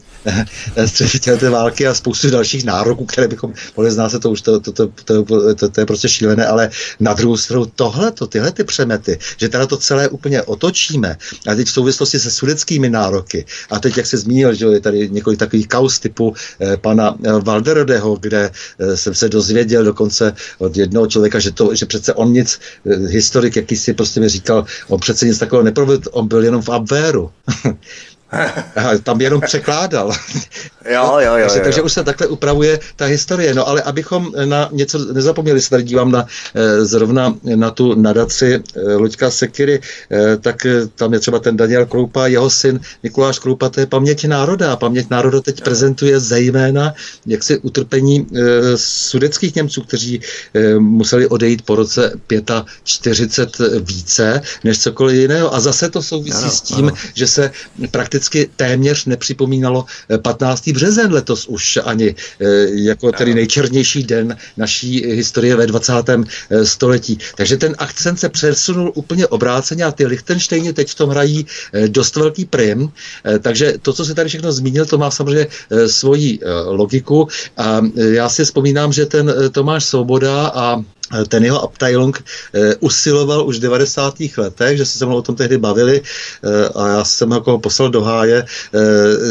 [0.87, 4.87] třicetileté války a spoustu dalších nároků, které bychom mohli znát to už, to, to, to,
[5.05, 5.23] to,
[5.55, 6.69] to, to je prostě šílené, ale
[6.99, 11.67] na druhou stranu tohle, tyhle ty přemety, že teda to celé úplně otočíme a teď
[11.67, 15.67] v souvislosti se sudeckými nároky a teď, jak se zmínil, že je tady několik takových
[15.67, 21.51] kaus typu eh, pana Valderodeho, kde eh, jsem se dozvěděl dokonce od jednoho člověka, že,
[21.51, 24.29] to, že přece on nic, eh, historik jakýsi prostě mi
[24.87, 27.31] on přece nic takového neprovedl, on byl jenom v Abwehru.
[29.03, 30.11] Tam jenom překládal.
[30.91, 33.53] Jo, jo, jo, takže, takže už se takhle upravuje ta historie.
[33.53, 36.25] No ale abychom na něco nezapomněli, se tady dívám na,
[36.55, 41.85] eh, zrovna na tu nadaci eh, Luďka Sekiry, eh, tak tam je třeba ten Daniel
[41.85, 44.75] Kroupa, jeho syn Mikuláš Kroupa, to je paměť národa.
[44.75, 46.93] Paměť národa teď prezentuje zejména
[47.25, 48.27] jaksi utrpení
[48.75, 50.21] sudeckých Němců, kteří
[50.79, 52.11] museli odejít po roce
[52.83, 55.55] 45 více než cokoliv jiného.
[55.55, 56.95] A zase to souvisí ano, s tím, ano.
[57.13, 57.51] že se
[57.91, 58.18] prakticky
[58.55, 59.85] téměř nepřipomínalo
[60.21, 65.93] 15 březen letos už ani eh, jako tedy nejčernější den naší historie ve 20.
[66.09, 67.17] Eh, století.
[67.35, 71.87] Takže ten akcent se přesunul úplně obráceně a ty Lichtensteiny teď v tom hrají eh,
[71.87, 72.91] dost velký prim.
[73.39, 75.47] Takže to, co se tady všechno zmínil, to má samozřejmě
[75.87, 77.27] svoji logiku.
[77.57, 80.83] A já si vzpomínám, že ten Tomáš Svoboda a
[81.27, 82.13] ten jeho Abteilung
[82.53, 84.15] eh, usiloval už v 90.
[84.37, 87.89] letech, že se se mnou o tom tehdy bavili eh, a já jsem jako poslal
[87.89, 88.79] do háje, eh,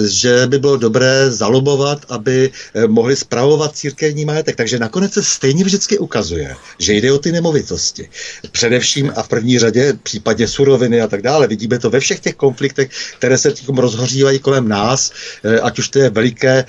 [0.08, 2.50] že by bylo dobré zalobovat, aby
[2.86, 4.56] mohli spravovat církevní majetek.
[4.56, 8.08] Takže nakonec se stejně vždycky ukazuje, že jde o ty nemovitosti.
[8.50, 11.46] Především a v první řadě v případě suroviny a tak dále.
[11.46, 15.12] Vidíme to ve všech těch konfliktech, které se tím rozhořívají kolem nás,
[15.62, 16.64] ať už to je veliké,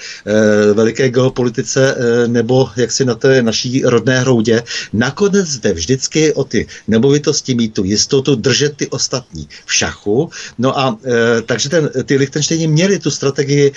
[0.73, 1.95] veliké geopolitice
[2.27, 4.63] nebo jaksi na té naší rodné hroudě
[4.99, 10.29] Nakonec jde vždycky o ty nemovitosti, mít tu jistotu, držet ty ostatní v šachu.
[10.57, 13.73] No a e, takže ten, ty Lichtensteini měli tu strategii e,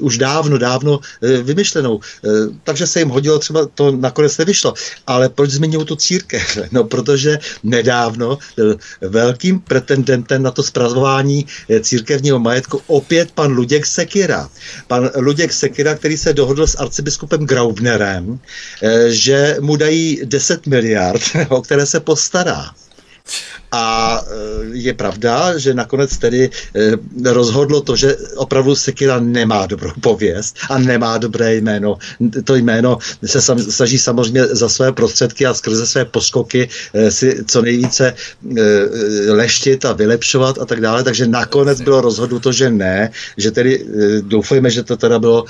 [0.00, 2.00] už dávno, dávno e, vymyšlenou.
[2.02, 2.28] E,
[2.64, 4.74] takže se jim hodilo, třeba to nakonec nevyšlo.
[5.06, 6.58] Ale proč zmiňují tu církev?
[6.72, 13.86] No, protože nedávno byl velkým pretendentem na to zpravování e, církevního majetku opět pan Luděk
[13.86, 14.50] Sekira.
[14.86, 18.38] Pan Luděk Sekira, který se dohodl s arcibiskupem Graubnerem,
[18.82, 22.70] e, že mu dají 10 miliard, o které se postará.
[23.72, 24.34] A e,
[24.78, 26.50] je pravda, že nakonec tedy e,
[27.32, 31.98] rozhodlo to, že opravdu Sekira nemá dobrou pověst a nemá dobré jméno.
[32.44, 37.44] To jméno se sam, snaží samozřejmě za své prostředky a skrze své poskoky e, si
[37.46, 38.14] co nejvíce
[39.28, 41.04] leštit a vylepšovat a tak dále.
[41.04, 43.86] Takže nakonec bylo rozhodnuto, že ne, že tedy
[44.20, 45.44] doufejme, že to teda bylo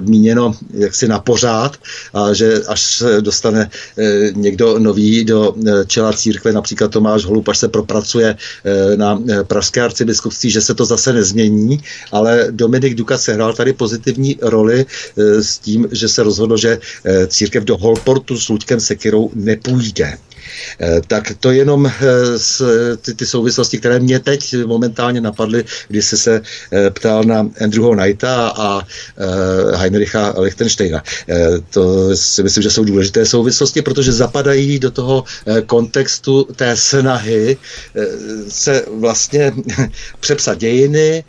[0.00, 1.76] míněno jaksi na pořád
[2.14, 3.70] a že až dostane
[4.34, 5.54] někdo nový do
[5.86, 10.74] čela církve, například Tomáš Holub, až se propracuje eh, na eh, Pražské arcibiskupství, že se
[10.74, 11.78] to zase nezmění,
[12.12, 16.78] ale Dominik Duka sehrál tady pozitivní roli eh, s tím, že se rozhodlo, že
[17.28, 20.18] církev do Holportu s Luďkem Sekirou nepůjde.
[20.80, 21.92] Eh, tak to jenom eh,
[22.96, 26.42] ty, ty souvislosti, které mě teď momentálně napadly, když jsi se
[26.72, 28.82] eh, ptal na Andrewa Knighta a
[29.76, 31.02] Heinricha Lichtensteina.
[31.70, 35.24] To si myslím, že jsou důležité souvislosti, protože zapadají do toho
[35.66, 37.56] kontextu té snahy
[38.48, 39.52] se vlastně
[40.20, 41.24] přepsat dějiny,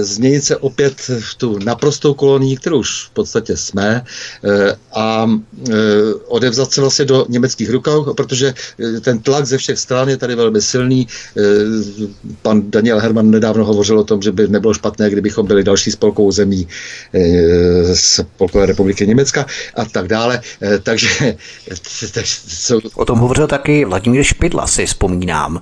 [0.00, 4.04] změnit se opět v tu naprostou kolonii, kterou už v podstatě jsme,
[4.92, 5.30] a
[6.26, 8.54] odevzat se vlastně do německých rukou, protože že
[9.00, 11.06] ten tlak ze všech stran je tady velmi silný.
[12.42, 16.32] Pan Daniel Herman nedávno hovořil o tom, že by nebylo špatné, kdybychom byli další spolkovou
[16.32, 16.68] zemí
[17.94, 19.46] Spolkové republiky Německa
[19.76, 20.40] a tak dále.
[20.82, 21.36] Takže
[22.94, 25.60] O tom hovořil taky Vladimír Špidla, si vzpomínám,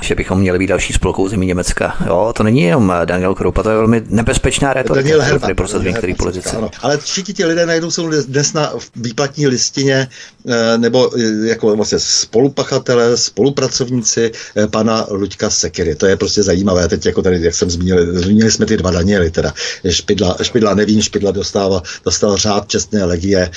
[0.00, 1.96] že bychom měli být další spolkovou zemí Německa.
[2.06, 5.02] Jo, to není jenom Daniel Kroupa, to je velmi nebezpečná retorika.
[5.02, 6.56] Daniel Herman, pro některý politici.
[6.56, 6.70] Ano.
[6.82, 10.08] Ale všichni ti lidé najednou jsou dnes na výplatní listině
[10.48, 11.98] eh, nebo eh, jako vlastně
[12.44, 15.94] spolupachatele, spolupracovníci eh, pana Luďka Sekery.
[15.94, 16.88] To je prostě zajímavé.
[16.88, 19.54] Teď jako tady, jak jsem zmínil, zmínili jsme ty dva Daniely, teda
[19.88, 23.50] Špidla, Špidla nevím, Špidla dostává, dostal řád čestné legie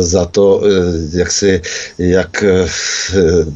[0.00, 0.62] za to,
[1.12, 1.62] jak si,
[1.98, 2.44] jak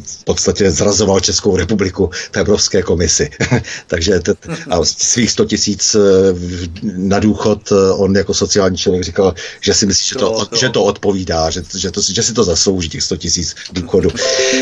[0.04, 3.30] v podstatě zrazoval Českou republiku v Evropské komisi.
[3.86, 4.20] Takže
[4.70, 5.96] a svých 100 tisíc
[6.82, 11.50] na důchod on jako sociální člověk říkal, že si myslí, že to, že to odpovídá,
[11.50, 14.10] že, že, to, že si to zaslouží těch 100 tisíc důchodu.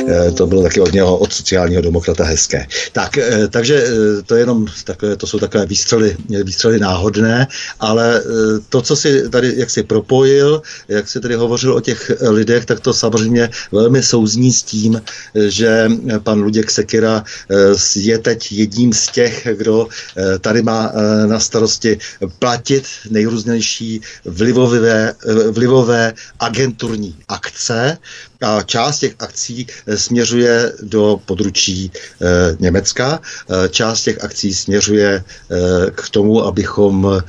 [0.09, 2.67] Eh, to bylo taky od něho, od sociálního demokrata hezké.
[2.93, 7.47] Tak, eh, takže eh, to, je jenom takové, to jsou takové výstřely, výstřely náhodné,
[7.81, 8.23] ale
[8.69, 12.81] to, co si tady, jak si propojil, jak si tady hovořil o těch lidech, tak
[12.81, 15.03] to samozřejmě velmi souzní s tím,
[15.35, 15.89] že
[16.23, 17.25] pan Luděk Sekira
[17.97, 19.89] je teď jedním z těch, kdo
[20.41, 20.93] tady má
[21.27, 21.99] na starosti
[22.39, 25.15] platit nejrůznější vlivové,
[25.51, 27.99] vlivové agenturní akce
[28.45, 33.21] a část těch akcí eh, směřuje do područí e, Německa,
[33.65, 35.25] e, část těch akcí směřuje
[35.95, 37.23] k tomu, abychom e,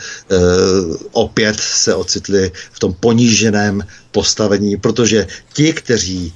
[1.11, 6.33] opět se ocitli v tom poníženém postavení, protože ti, kteří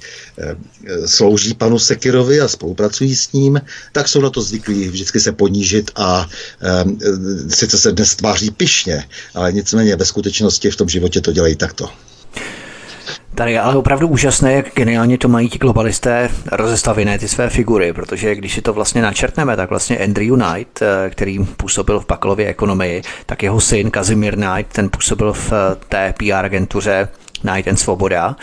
[1.06, 3.60] slouží panu Sekirovi a spolupracují s ním,
[3.92, 6.28] tak jsou na to zvyklí vždycky se ponížit a
[7.48, 9.04] sice se dnes tváří pyšně,
[9.34, 11.88] ale nicméně ve skutečnosti v tom životě to dělají takto.
[13.34, 17.92] Tady je ale opravdu úžasné, jak geniálně to mají ti globalisté rozestavené ty své figury,
[17.92, 22.46] protože když si to vlastně načrtneme, tak vlastně Andrew Knight, eh, který působil v Bakalově
[22.46, 27.08] ekonomii, tak jeho syn Kazimir Knight, ten působil v eh, té PR agentuře
[27.44, 28.36] And Svoboda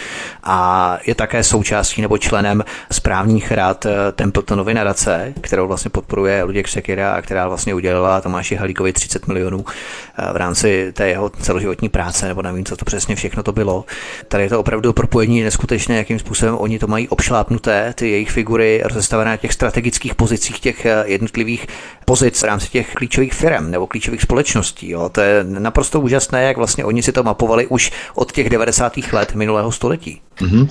[0.43, 6.67] a je také součástí nebo členem správních rad eh, Templetonovy nadace, kterou vlastně podporuje Luděk
[6.67, 11.89] Sekira a která vlastně udělala Tomáši Halíkovi 30 milionů eh, v rámci té jeho celoživotní
[11.89, 13.85] práce, nebo nevím, co to přesně všechno to bylo.
[14.27, 18.81] Tady je to opravdu propojení neskutečné, jakým způsobem oni to mají obšlápnuté, ty jejich figury
[18.83, 21.67] rozestavené na těch strategických pozicích těch eh, jednotlivých
[22.09, 24.89] pozic v rámci těch klíčových firm nebo klíčových společností.
[24.89, 25.09] Jo.
[25.09, 29.35] To je naprosto úžasné, jak vlastně oni si to mapovali už od těch 90 let
[29.35, 30.21] minulého století.
[30.41, 30.67] Mm-hmm.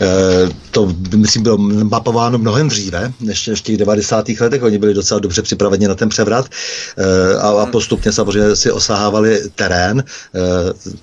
[0.00, 4.28] E, to, myslím, bylo mapováno mnohem dříve, než v těch 90.
[4.40, 4.62] letech.
[4.62, 6.46] Oni byli docela dobře připraveni na ten převrat
[6.96, 10.00] e, a, a postupně samozřejmě si osahávali terén.
[10.00, 10.04] E,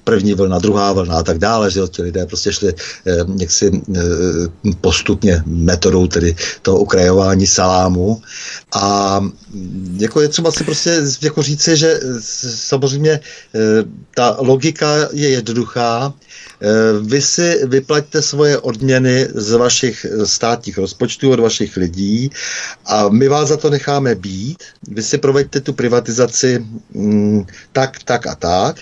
[0.04, 2.74] první vlna, druhá vlna a tak dále, že ti lidé prostě šli e,
[3.40, 4.02] jaksi e,
[4.82, 8.22] postupně metodou tedy toho ukrajování salámu.
[8.76, 9.20] A
[9.98, 12.00] jako je třeba si prostě jako říci, že
[12.56, 13.20] samozřejmě e,
[14.16, 16.14] ta logika je jednoduchá,
[17.02, 22.32] vy si vyplaťte svoje odměny z vašich státních rozpočtů od vašich lidí
[22.86, 24.64] a my vás za to necháme být.
[24.88, 28.76] Vy si proveďte tu privatizaci mm, tak, tak a tak.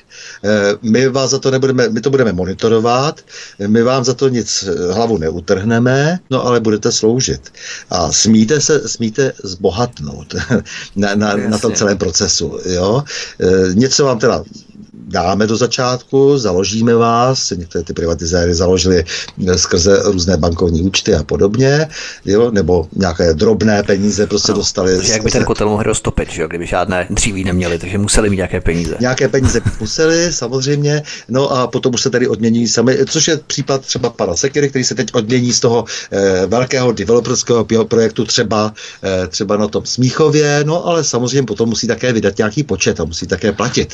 [0.44, 3.22] Eh, my vás za to nebudeme, my to budeme monitorovat,
[3.68, 7.54] my vám za to nic eh, hlavu neutrhneme, no ale budete sloužit.
[7.90, 10.36] A smíte se, smíte zbohatnout
[10.96, 12.60] na, na, na tom celém procesu.
[12.66, 13.04] Jo?
[13.74, 14.44] Něco vám teda
[15.10, 19.04] dáme do začátku, založíme vás, některé ty privatizéry založili
[19.56, 21.88] skrze různé bankovní účty a podobně,
[22.26, 25.10] jo, nebo nějaké drobné peníze prostě ano, dostali.
[25.10, 28.36] Jak by ten kotel mohl roztopit, že jo, kdyby žádné dříví neměli, takže museli mít
[28.36, 28.96] nějaké peníze.
[29.00, 33.82] Nějaké peníze museli, samozřejmě, no a potom už se tady odmění sami, což je případ
[33.82, 39.28] třeba pana Sekiry, který se teď odmění z toho eh, velkého developerského projektu třeba, eh,
[39.28, 43.28] třeba na tom Smíchově, no ale samozřejmě potom musí také vydat nějaký počet a musí
[43.28, 43.94] také platit.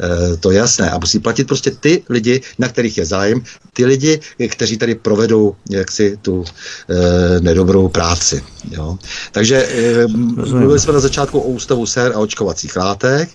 [0.00, 0.90] Eh, to je jasné.
[0.90, 5.56] A musí platit prostě ty lidi, na kterých je zájem, ty lidi, kteří tady provedou
[5.70, 8.42] jaksi tu e, nedobrou práci.
[8.70, 8.98] Jo.
[9.32, 13.28] Takže e, mluvili jsme na začátku o ústavu sér a očkovacích látek.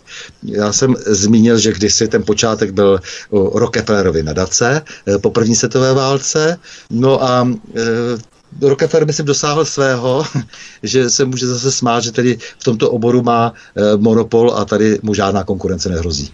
[0.43, 2.99] Já jsem zmínil, že kdysi ten počátek byl
[3.29, 6.57] o Rockefellerovi nadace e, po první světové válce.
[6.89, 10.25] No a e, Rockefeller by si dosáhl svého,
[10.83, 13.53] že se může zase smát, že tedy v tomto oboru má
[13.97, 16.31] monopol a tady mu žádná konkurence nehrozí.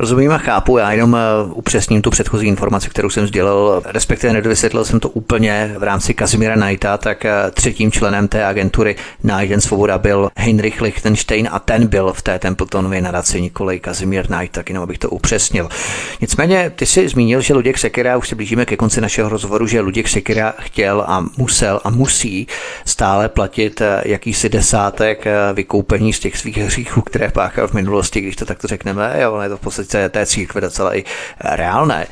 [0.00, 1.18] Rozumím a chápu, já jenom eh,
[1.52, 6.56] upřesním tu předchozí informaci, kterou jsem sdělil, respektive nedovysvětlil jsem to úplně v rámci Kazimíra
[6.56, 12.12] Najta, tak eh, třetím členem té agentury Najden Svoboda byl Heinrich Lichtenstein a ten byl
[12.12, 15.68] v té Templetonově nadaci, nikoli Kazimír Najt, tak jenom abych to upřesnil.
[16.20, 19.80] Nicméně ty si zmínil, že Luděk Sekera, už se blížíme ke konci našeho rozhovoru, že
[19.80, 22.46] Luděk Sekera chtěl a musel a musí
[22.84, 25.24] stále platit eh, jakýsi desátek
[25.54, 29.48] vykoupení z těch svých hříchů, které páchal v minulosti, když to takto řekneme, jo, je
[29.48, 31.04] to v podstatě té církve docela i
[31.40, 32.06] reálné.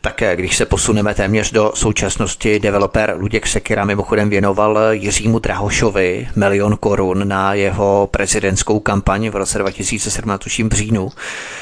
[0.00, 6.76] Tak když se posuneme téměř do současnosti, developer Luděk Sekira mimochodem věnoval Jiřímu Drahošovi milion
[6.76, 11.08] korun na jeho prezidentskou kampaň v roce 2017, tuším v říjnu.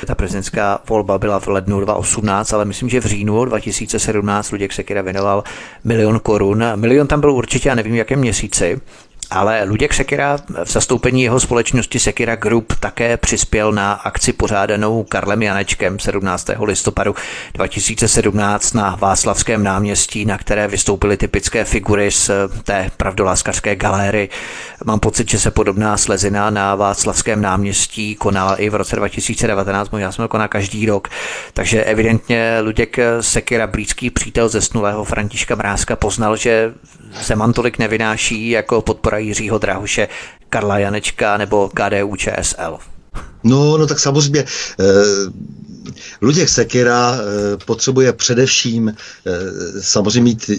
[0.07, 5.02] Ta prezidentská volba byla v lednu 2018, ale myslím, že v říjnu 2017 Luděk Sekira
[5.02, 5.44] věnoval
[5.84, 6.64] milion korun.
[6.74, 8.80] Milion tam byl určitě, a nevím v jakém měsíci.
[9.31, 15.43] Ale Luděk Sekira v zastoupení jeho společnosti Sekira Group také přispěl na akci pořádanou Karlem
[15.43, 16.51] Janečkem 17.
[16.62, 17.14] listopadu
[17.55, 22.31] 2017 na Václavském náměstí, na které vystoupily typické figury z
[22.62, 24.29] té pravdoláskařské galéry.
[24.85, 30.12] Mám pocit, že se podobná slezina na Václavském náměstí konala i v roce 2019, možná
[30.12, 31.09] jsme koná každý rok.
[31.53, 36.75] Takže evidentně Luděk Sekira, blízký přítel zesnulého Františka Mrázka, poznal, že
[37.22, 40.08] Zeman tolik nevynáší jako podpora Jiřího Drahuše,
[40.48, 42.78] Karla Janečka nebo KDU ČSL.
[43.45, 44.45] No, no tak samozřejmě
[44.80, 44.84] eh,
[46.22, 49.32] Luděk Sekira eh, potřebuje především eh,
[49.80, 50.51] samozřejmě mít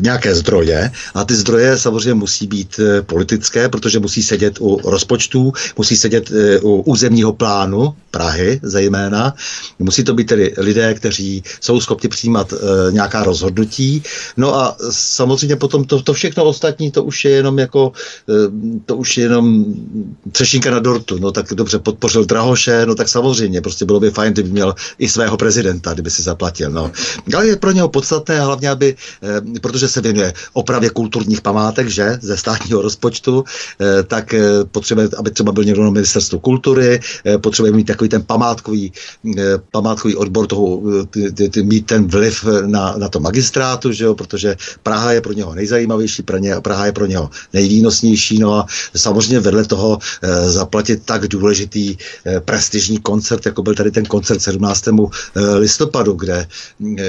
[0.00, 5.96] nějaké zdroje a ty zdroje samozřejmě musí být politické, protože musí sedět u rozpočtů, musí
[5.96, 6.32] sedět
[6.62, 9.34] u územního plánu Prahy zejména.
[9.78, 12.54] Musí to být tedy lidé, kteří jsou schopni přijímat
[12.90, 14.02] nějaká rozhodnutí.
[14.36, 17.92] No a samozřejmě potom to, to všechno ostatní, to už je jenom jako,
[18.86, 19.64] to už je jenom
[20.32, 21.18] třešínka na dortu.
[21.18, 25.08] No tak dobře, podpořil Drahoše, no tak samozřejmě, prostě bylo by fajn, kdyby měl i
[25.08, 26.70] svého prezidenta, kdyby si zaplatil.
[26.70, 26.92] No.
[27.34, 32.18] Ale je pro něho podstatné, hlavně, aby, eh, protože se věnuje opravě kulturních památek, že,
[32.20, 37.00] ze státního rozpočtu, eh, tak eh, potřebuje, aby třeba byl někdo na ministerstvu kultury,
[37.38, 38.92] potřebuje mít takový ten památkový,
[39.70, 40.82] památkový odbor toho,
[41.62, 46.22] mít ten vliv na, na to magistrátu, že jo, protože Praha je pro něho nejzajímavější,
[46.62, 49.98] Praha je pro něho nejvýnosnější, no a samozřejmě vedle toho
[50.46, 51.41] zaplatit tak důležitý
[52.44, 54.88] prestižní koncert, jako byl tady ten koncert 17.
[54.88, 56.46] Eh, listopadu, kde
[56.98, 57.04] eh,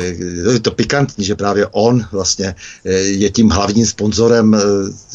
[0.54, 2.56] je to pikantní, že právě on vlastně
[2.86, 4.58] eh, je tím hlavním sponzorem,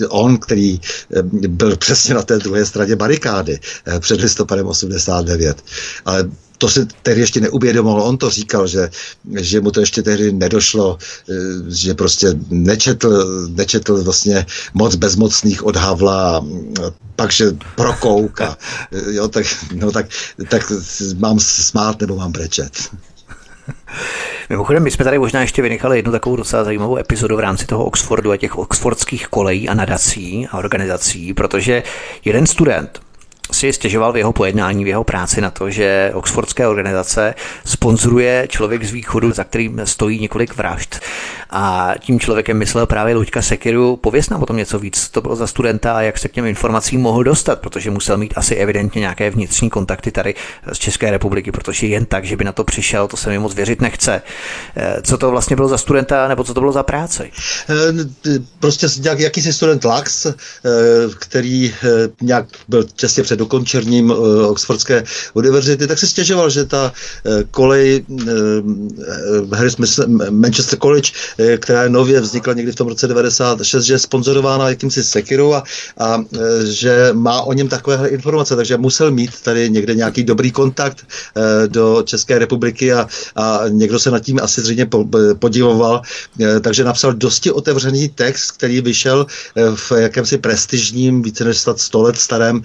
[0.08, 0.80] on, který
[1.48, 3.60] byl přesně na té druhé straně barikády
[4.00, 5.64] před listopadem 89.
[6.04, 8.02] Ale to se tehdy ještě neuvědomoval.
[8.02, 8.90] On to říkal, že,
[9.40, 10.98] že mu to ještě tehdy nedošlo,
[11.68, 16.44] že prostě nečetl, nečetl vlastně moc bezmocných od Havla,
[17.16, 18.56] pak, že prokouka.
[19.10, 20.06] Jo, tak, no, tak,
[20.48, 20.72] tak
[21.16, 22.72] mám smát nebo mám brečet.
[24.48, 27.84] Mimochodem, my jsme tady možná ještě vynechali jednu takovou docela zajímavou epizodu v rámci toho
[27.84, 31.82] Oxfordu a těch oxfordských kolejí a nadací a organizací, protože
[32.24, 33.00] jeden student,
[33.52, 37.34] si stěžoval v jeho pojednání, v jeho práci na to, že Oxfordské organizace
[37.64, 41.00] sponzoruje člověk z východu, za kterým stojí několik vražd.
[41.50, 43.96] A tím člověkem myslel právě Luďka Sekiru.
[43.96, 45.08] Pověz nám o tom něco víc.
[45.08, 48.34] To bylo za studenta a jak se k těm informacím mohl dostat, protože musel mít
[48.36, 50.34] asi evidentně nějaké vnitřní kontakty tady
[50.72, 53.54] z České republiky, protože jen tak, že by na to přišel, to se mi moc
[53.54, 54.22] věřit nechce.
[54.76, 57.30] Eh, co to vlastně bylo za studenta, nebo co to bylo za práci?
[57.70, 60.34] Eh, prostě jak, jakýsi student Lax, eh,
[61.18, 61.74] který
[62.20, 64.10] nějak byl těsně před dokončením
[64.48, 66.92] Oxfordské univerzity, tak si stěžoval, že ta
[67.50, 68.04] kolej
[69.52, 69.76] Harris
[70.30, 75.04] Manchester College Eh, která nově vznikla někdy v tom roce 96, že je sponzorována jakýmsi
[75.04, 75.62] Sekirou a,
[75.98, 80.50] a eh, že má o něm takovéhle informace, takže musel mít tady někde nějaký dobrý
[80.50, 84.88] kontakt eh, do České republiky a, a někdo se nad tím asi zřejmě
[85.38, 86.02] podivoval,
[86.60, 89.26] takže napsal dosti otevřený text, který vyšel
[89.74, 92.62] v jakémsi prestižním, více než 100 let starém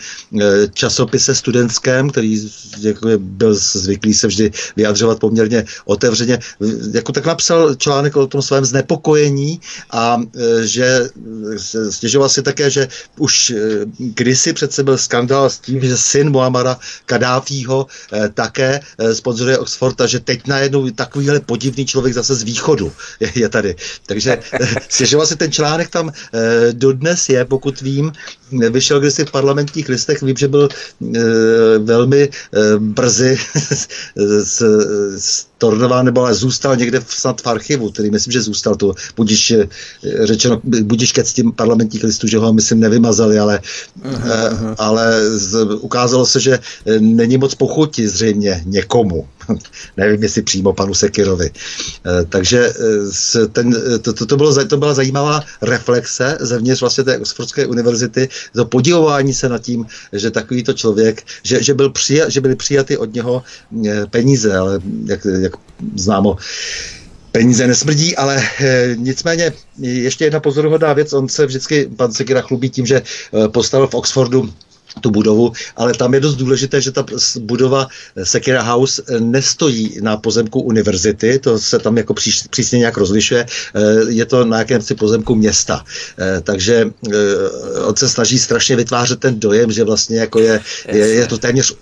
[0.73, 2.49] časopise studentském, který
[2.81, 6.39] jako byl zvyklý se vždy vyjadřovat poměrně otevřeně.
[6.93, 9.59] Jako tak napsal článek o tom svém znepokojení
[9.91, 11.09] a e, že
[11.89, 12.87] stěžoval si také, že
[13.19, 13.55] už e,
[13.97, 18.79] kdysi přece byl skandál s tím, že syn Muamara Kadáfího e, také
[19.13, 23.75] sponzoruje Oxford a že teď najednou takovýhle podivný člověk zase z východu je, je tady.
[24.05, 24.37] Takže
[24.89, 26.11] stěžoval si ten článek tam
[26.73, 28.11] dodnes je, pokud vím,
[28.51, 30.69] vyšel kdysi v parlamentních listech, vím, že byl
[31.79, 32.29] velmi
[32.79, 33.37] brzy
[34.15, 34.61] s,
[35.17, 38.93] s stornován, nebo ale zůstal někde v, snad v archivu, který myslím, že zůstal to,
[39.15, 39.67] budíš eh,
[40.23, 43.59] řečeno, budíš ke tím parlamentních listů, že ho myslím nevymazali, ale,
[44.03, 44.75] uh-huh.
[44.77, 49.27] ale z, ukázalo se, že eh, není moc pochuti zřejmě někomu.
[49.97, 51.51] Nevím, jestli přímo panu Sekirovi.
[52.29, 52.73] Takže
[53.51, 58.65] ten, to, to, to, bylo, to byla zajímavá reflexe zevnitř vlastně té Oxfordské univerzity, to
[58.65, 63.13] podívování se nad tím, že takovýto člověk, že, že, byl přijat, že byly přijaty od
[63.13, 63.43] něho
[64.09, 65.52] peníze, ale jak, jak
[65.95, 66.37] známo,
[67.31, 72.69] peníze nesmrdí, ale e, nicméně ještě jedna pozoruhodná věc, on se vždycky, pan Sekira chlubí
[72.69, 74.53] tím, že e, postavil v Oxfordu
[75.01, 77.05] tu budovu, ale tam je dost důležité, že ta
[77.39, 77.87] budova
[78.23, 83.81] Sekira House nestojí na pozemku univerzity, to se tam jako příš, přísně nějak rozlišuje, eh,
[84.07, 85.83] je to na jakémsi pozemku města.
[86.19, 87.15] Eh, takže eh,
[87.83, 91.75] on se snaží strašně vytvářet ten dojem, že vlastně jako je, je, je to téměř...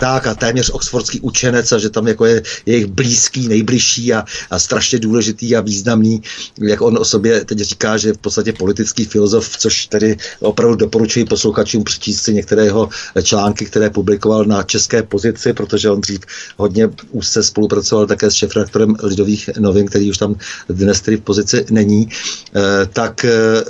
[0.00, 4.58] Tak a téměř oxfordský učenec a že tam jako je jejich blízký, nejbližší a, a
[4.58, 6.22] strašně důležitý a významný,
[6.60, 10.76] jak on o sobě teď říká, že je v podstatě politický filozof, což tedy opravdu
[10.76, 12.88] doporučuji posluchačům přečíst si některé jeho
[13.22, 16.20] články, které publikoval na české pozici, protože on dřív
[16.56, 20.34] hodně úzce spolupracoval také s šefredaktorem Lidových novin, který už tam
[20.68, 23.62] dnes tedy v pozici není, eh, tak eh,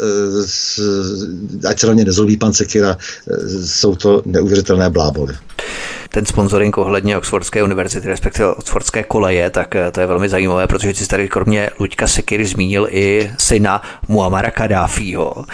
[1.68, 5.34] ať se na nezlobí pan Sekira, eh, jsou to neuvěřitelné bláboly
[6.10, 11.08] ten sponsoring ohledně Oxfordské univerzity, respektive Oxfordské koleje, tak to je velmi zajímavé, protože si
[11.08, 15.44] tady kromě Luďka Sekiry zmínil i syna Muamara Kadáfího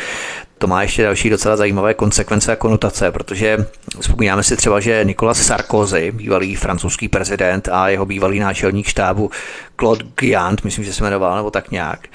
[0.63, 3.67] to má ještě další docela zajímavé konsekvence a konotace, protože
[4.01, 9.31] vzpomínáme si třeba, že Nicolas Sarkozy, bývalý francouzský prezident a jeho bývalý náčelník štábu
[9.77, 12.09] Claude Giant, myslím, že se jmenoval, nebo tak nějak,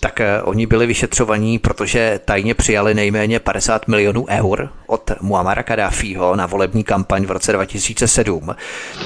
[0.00, 6.36] tak eh, oni byli vyšetřovaní, protože tajně přijali nejméně 50 milionů eur od Muamara Kadáfího
[6.36, 8.56] na volební kampaň v roce 2007.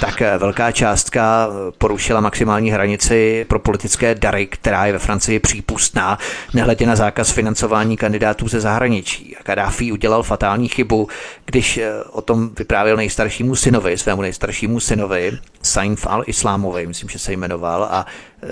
[0.01, 5.39] Tak eh, velká částka eh, porušila maximální hranici pro politické dary, která je ve Francii
[5.39, 6.19] přípustná,
[6.55, 9.37] nehledě na zákaz financování kandidátů ze zahraničí.
[9.37, 11.09] A Kadáfí udělal fatální chybu,
[11.45, 11.81] když
[12.11, 18.07] o tom vyprávěl nejstaršímu synovi, svému nejstaršímu synovi, Sainf al-Islámovi, myslím, že se jmenoval, a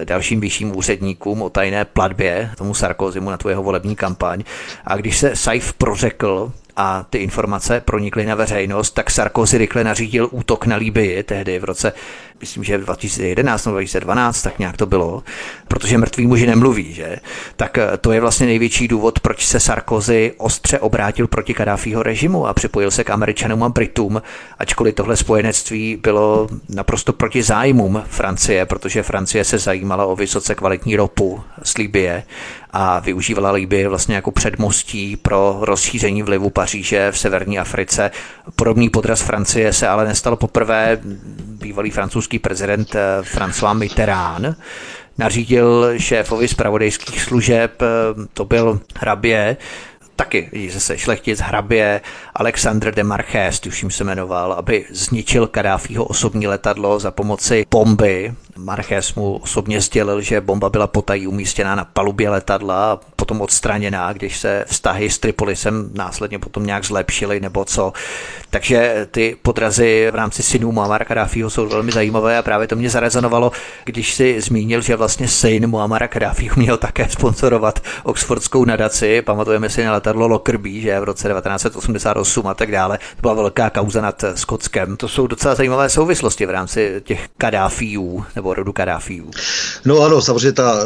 [0.04, 4.42] dalším vyšším úředníkům o tajné platbě, tomu Sarkozymu na tvojeho volební kampaň.
[4.84, 10.28] A když se Saif prořekl a ty informace pronikly na veřejnost, tak Sarkozy rychle nařídil
[10.30, 11.92] útok na Líbii tehdy v roce,
[12.40, 15.22] myslím, že 2011 nebo 2012, tak nějak to bylo,
[15.68, 17.16] protože mrtví muži nemluví, že?
[17.56, 22.46] Tak eh, to je vlastně největší důvod, proč se Sarkozy ostře obrátil proti Kadáfího režimu
[22.46, 24.22] a připojil se k Američanům a Britům,
[24.58, 30.96] ačkoliv tohle spojenectví bylo naprosto proti zájmům Francie, protože Francie se zajímala o vysoce kvalitní
[30.96, 32.22] ropu z Libie
[32.78, 38.10] a využívala Libii vlastně jako předmostí pro rozšíření vlivu Paříže v severní Africe.
[38.56, 40.98] Podobný podraz Francie se ale nestal poprvé.
[41.38, 44.56] Bývalý francouzský prezident eh, François Mitterrand
[45.18, 47.86] nařídil šéfovi zpravodajských služeb, eh,
[48.34, 49.56] to byl hrabě,
[50.16, 52.00] taky zase šlechtic hrabě
[52.34, 58.34] Alexandr de Marchés, tuším se jmenoval, aby zničil Kadáfího osobní letadlo za pomoci bomby.
[58.58, 64.12] Marchés mu osobně sdělil, že bomba byla potají umístěná na palubě letadla a potom odstraněná,
[64.12, 67.92] když se vztahy s Tripolisem následně potom nějak zlepšily nebo co.
[68.50, 72.90] Takže ty podrazy v rámci synů Muammar Kadáfího jsou velmi zajímavé a právě to mě
[72.90, 73.52] zarezonovalo,
[73.84, 79.22] když si zmínil, že vlastně syn Muammara Kadáfího měl také sponsorovat Oxfordskou nadaci.
[79.22, 82.98] Pamatujeme si na letadlo Lockerbie, že v roce 1988 a tak dále.
[82.98, 84.96] To byla velká kauza nad Skotskem.
[84.96, 89.30] To jsou docela zajímavé souvislosti v rámci těch Kadáfíů nebo rodu Kadáfíů.
[89.84, 90.84] No ano, samozřejmě ta e,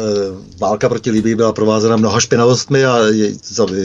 [0.59, 3.31] válka proti Libii byla provázena mnoha špinavostmi a je,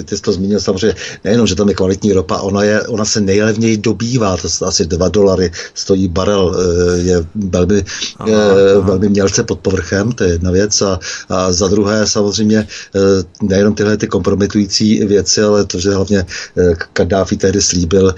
[0.04, 0.94] ty jsi to zmínil samozřejmě
[1.24, 5.08] nejenom, že tam je kvalitní ropa, ona, je, ona se nejlevněji dobývá, to asi 2
[5.08, 7.84] dolary stojí barel, e, je velmi,
[8.16, 8.86] aha, e, aha.
[8.86, 10.98] velmi mělce pod povrchem, to je jedna věc a,
[11.28, 12.66] a za druhé samozřejmě
[13.42, 16.26] nejenom tyhle ty kompromitující věci, ale to, že hlavně
[16.92, 18.14] Kadáfi tehdy slíbil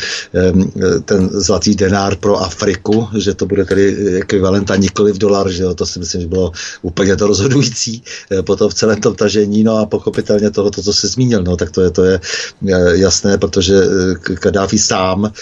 [1.04, 5.62] ten zlatý denár pro Afriku, že to bude tedy ekvivalent a nikoli v dolar, že
[5.62, 6.52] jo, to si myslím, že bylo
[6.82, 8.02] úplně to rozhodující
[8.32, 11.56] e, potom v celém tom tažení, no a pochopitelně toho, to, co se zmínil, no
[11.56, 12.20] tak to je, to je
[12.92, 13.74] jasné, protože
[14.40, 15.32] Kadáfi sám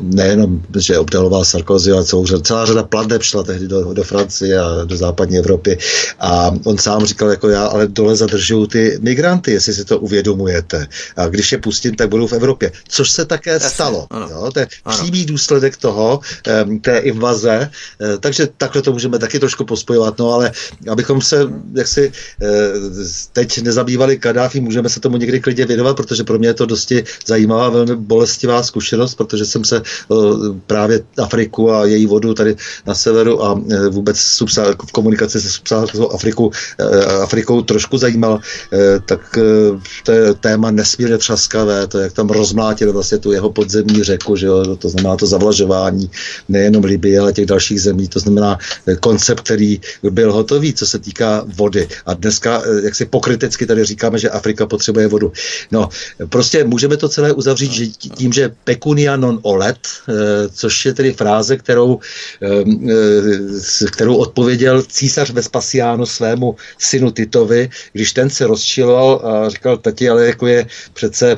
[0.00, 4.84] nejenom, že obdaloval Sarkozy, ale celou, celá řada plateb šla tehdy do, do Francie a
[4.84, 5.78] do západní Evropy
[6.18, 10.86] a on sám říkal, jako já, ale dole zadržuju ty migranty, jestli si to uvědomujete.
[11.16, 12.72] A když je pustím, tak budou v Evropě.
[12.88, 14.06] Což se také Jasně, stalo.
[14.30, 14.50] Jo?
[14.54, 14.96] To je ano.
[14.96, 16.20] přímý důsledek toho,
[16.80, 17.70] té invaze
[18.20, 20.52] takže takhle to můžeme taky trošku pospojovat, no ale
[20.90, 22.12] abychom se jaksi
[23.32, 27.04] teď nezabývali Kadáfi, můžeme se tomu někdy klidně věnovat, protože pro mě je to dosti
[27.26, 29.82] zajímavá, velmi bolestivá zkušenost, protože jsem se
[30.66, 32.56] právě Afriku a její vodu tady
[32.86, 33.60] na severu a
[33.90, 34.18] vůbec
[34.86, 36.50] v komunikaci se subsaharskou Afriku,
[37.22, 38.40] Afrikou trošku zajímal,
[39.06, 39.38] tak
[40.04, 44.46] to je téma nesmírně třaskavé, to jak tam rozmlátili vlastně tu jeho podzemní řeku, že
[44.46, 46.10] jo, to znamená to zavlažování
[46.48, 50.98] nejenom Libie, ale těch dalších zemí, to znamená eh, koncept, který byl hotový, co se
[50.98, 51.88] týká vody.
[52.06, 55.32] A dneska, eh, jak si pokrytecky tady říkáme, že Afrika potřebuje vodu.
[55.70, 55.88] No,
[56.28, 60.12] prostě můžeme to celé uzavřít že tím, že pecunia non olet, eh,
[60.52, 62.00] což je tedy fráze, kterou,
[63.92, 70.26] kterou odpověděl císař Vespasiano svému synu Titovi, když ten se rozčiloval a říkal, tati, ale
[70.26, 71.36] jako je přece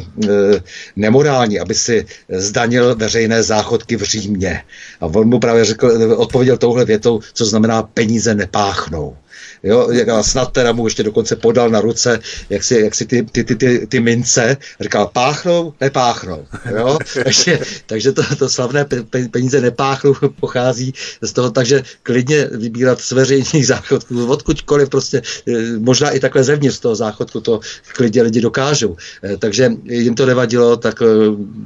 [0.97, 4.63] nemorální, aby si zdanil veřejné záchodky v Římě.
[5.01, 9.17] A on mu právě řekl, odpověděl touhle větou, co znamená peníze nepáchnou.
[9.63, 12.21] Jo, a snad teda mu ještě dokonce podal na ruce,
[12.51, 16.47] jak si, jak si ty, ty, ty, ty, ty mince, říkal, páchnou, nepáchnou.
[16.77, 16.99] Jo?
[17.25, 18.87] takže, takže to, to slavné
[19.31, 26.11] peníze nepáchnou pochází z toho, takže klidně vybírat z veřejných záchodků, odkudkoliv prostě, eh, možná
[26.11, 27.61] i takhle zevnitř z toho záchodku to
[27.95, 28.97] klidně lidi dokážou.
[29.23, 31.07] Eh, takže jim to nevadilo, tak eh,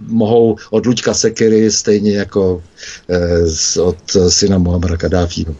[0.06, 2.62] mohou od Luďka Sekery stejně jako
[3.82, 5.56] od syna Muhammada Kadáfího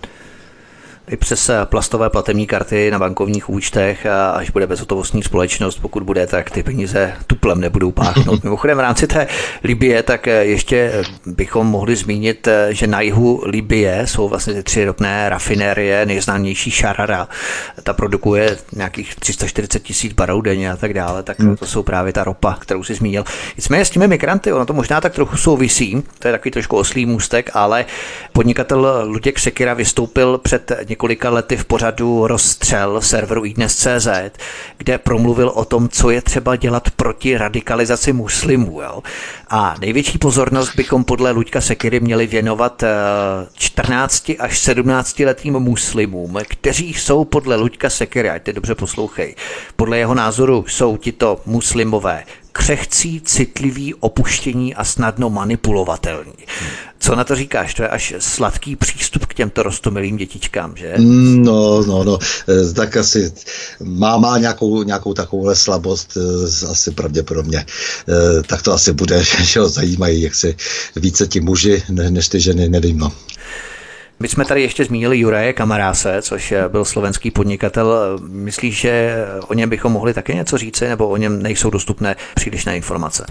[1.08, 6.02] i přes eh, plastové platební karty na bankovních účtech a až bude bezhotovostní společnost, pokud
[6.02, 8.44] bude, tak ty peníze tuplem nebudou páchnout.
[8.44, 9.26] Mimochodem v rámci té
[9.64, 14.62] Libie, tak eh, ještě eh, bychom mohli zmínit, že na jihu Libie jsou vlastně ty
[14.62, 17.28] tři ropné rafinérie, nejznámější Šarara.
[17.82, 21.56] Ta produkuje nějakých 340 tisíc barů denně a tak dále, tak hmm.
[21.56, 23.24] to jsou právě ta ropa, kterou si zmínil.
[23.56, 27.06] Nicméně s těmi migranty, ono to možná tak trochu souvisí, to je takový trošku oslý
[27.06, 27.84] můstek, ale
[28.32, 34.08] podnikatel Luděk Sekira vystoupil před několika lety v pořadu Rozstřel serveru iDnes.cz,
[34.78, 38.80] kde promluvil o tom, co je třeba dělat proti radikalizaci muslimů.
[38.80, 39.02] Jo.
[39.48, 42.84] A největší pozornost bychom podle Luďka Sekiry měli věnovat
[43.54, 49.34] 14 eh, až 17 letým muslimům, kteří jsou podle Luďka Sekiry, ať dobře poslouchej,
[49.76, 52.24] podle jeho názoru jsou tito muslimové
[52.56, 56.32] křehcí, citlivý, opuštění a snadno manipulovatelní.
[56.98, 57.74] Co na to říkáš?
[57.74, 60.94] To je až sladký přístup k těmto rostomilým dětičkám, že?
[60.98, 62.18] No, no, no,
[62.48, 63.32] eh, tak asi
[63.80, 67.66] má, má nějakou, nějakou takovouhle slabost, eh, asi pravděpodobně.
[68.08, 70.56] Eh, tak to asi bude, že ho zajímají, jak si
[70.96, 73.12] více ti muži, než ty ženy, nevím, no.
[74.20, 78.18] My jsme tady ještě zmínili Juraje Kamaráse, což byl slovenský podnikatel.
[78.28, 82.76] Myslíš, že o něm bychom mohli také něco říci, nebo o něm nejsou dostupné přílišné
[82.76, 83.26] informace?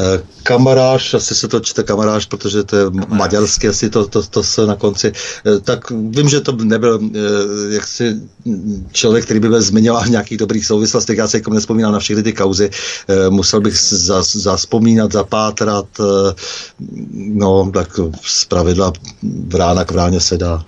[0.00, 4.42] Eh, kamaráš, asi se to čte kamaráš, protože to je maďarské, asi to, to, to
[4.42, 5.12] se na konci.
[5.46, 7.18] Eh, tak vím, že to nebyl eh,
[7.74, 8.16] jaksi
[8.92, 11.18] člověk, který by byl zmiňoval nějakých dobrých souvislostech.
[11.18, 12.70] Já se jako nespomínal na všechny ty kauzy.
[13.28, 13.74] Musel bych
[14.22, 15.86] zaspomínat, zapátrat,
[17.10, 18.92] no tak z pravidla
[19.22, 20.62] v rána k vráně se dá.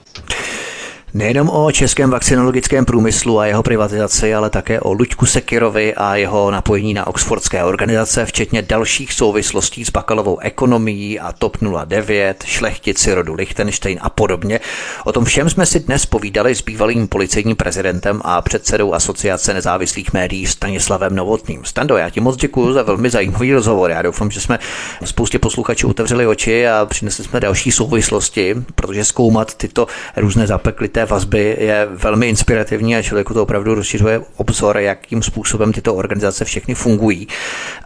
[1.14, 6.50] Nejenom o českém vakcinologickém průmyslu a jeho privatizaci, ale také o Luďku Sekirovi a jeho
[6.50, 11.56] napojení na oxfordské organizace, včetně dalších souvislostí s bakalovou ekonomií a TOP
[11.86, 14.60] 09, šlechtici rodu Lichtenstein a podobně.
[15.04, 20.12] O tom všem jsme si dnes povídali s bývalým policejním prezidentem a předsedou Asociace nezávislých
[20.12, 21.64] médií Stanislavem Novotným.
[21.64, 23.90] Stando, já ti moc děkuji za velmi zajímavý rozhovor.
[23.90, 24.58] Já doufám, že jsme
[25.04, 31.06] spoustě posluchačů otevřeli oči a přinesli jsme další souvislosti, protože zkoumat tyto různé zapeklité té
[31.06, 36.74] vazby je velmi inspirativní a člověku to opravdu rozšiřuje obzor, jakým způsobem tyto organizace všechny
[36.74, 37.28] fungují.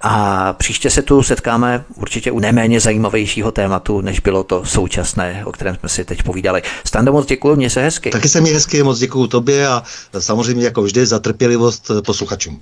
[0.03, 5.53] A příště se tu setkáme určitě u neméně zajímavějšího tématu, než bylo to současné, o
[5.53, 6.62] kterém jsme si teď povídali.
[6.85, 8.11] Stando, moc děkuji, mě se hezky.
[8.11, 9.82] Taky se mi hezky, moc děkuji tobě a
[10.19, 12.61] samozřejmě jako vždy za trpělivost posluchačům.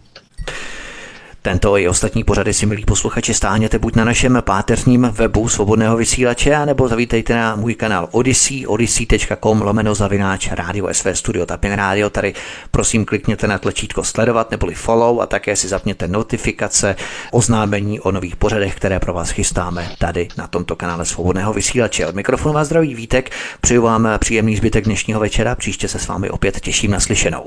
[1.44, 6.66] Tento i ostatní pořady si, milí posluchači, stáhněte buď na našem páteřním webu svobodného vysílače,
[6.66, 12.10] nebo zavítejte na můj kanál Odyssey, odyssey.com lomeno zavináč rádio SV Studio Tapin Radio.
[12.10, 12.34] Tady
[12.70, 16.96] prosím klikněte na tlačítko sledovat neboli follow a také si zapněte notifikace,
[17.30, 22.06] oznámení o nových pořadech, které pro vás chystáme tady na tomto kanále svobodného vysílače.
[22.06, 26.30] Od mikrofonu vás zdraví Vítek, přeju vám příjemný zbytek dnešního večera, příště se s vámi
[26.30, 27.46] opět těším na slyšenou.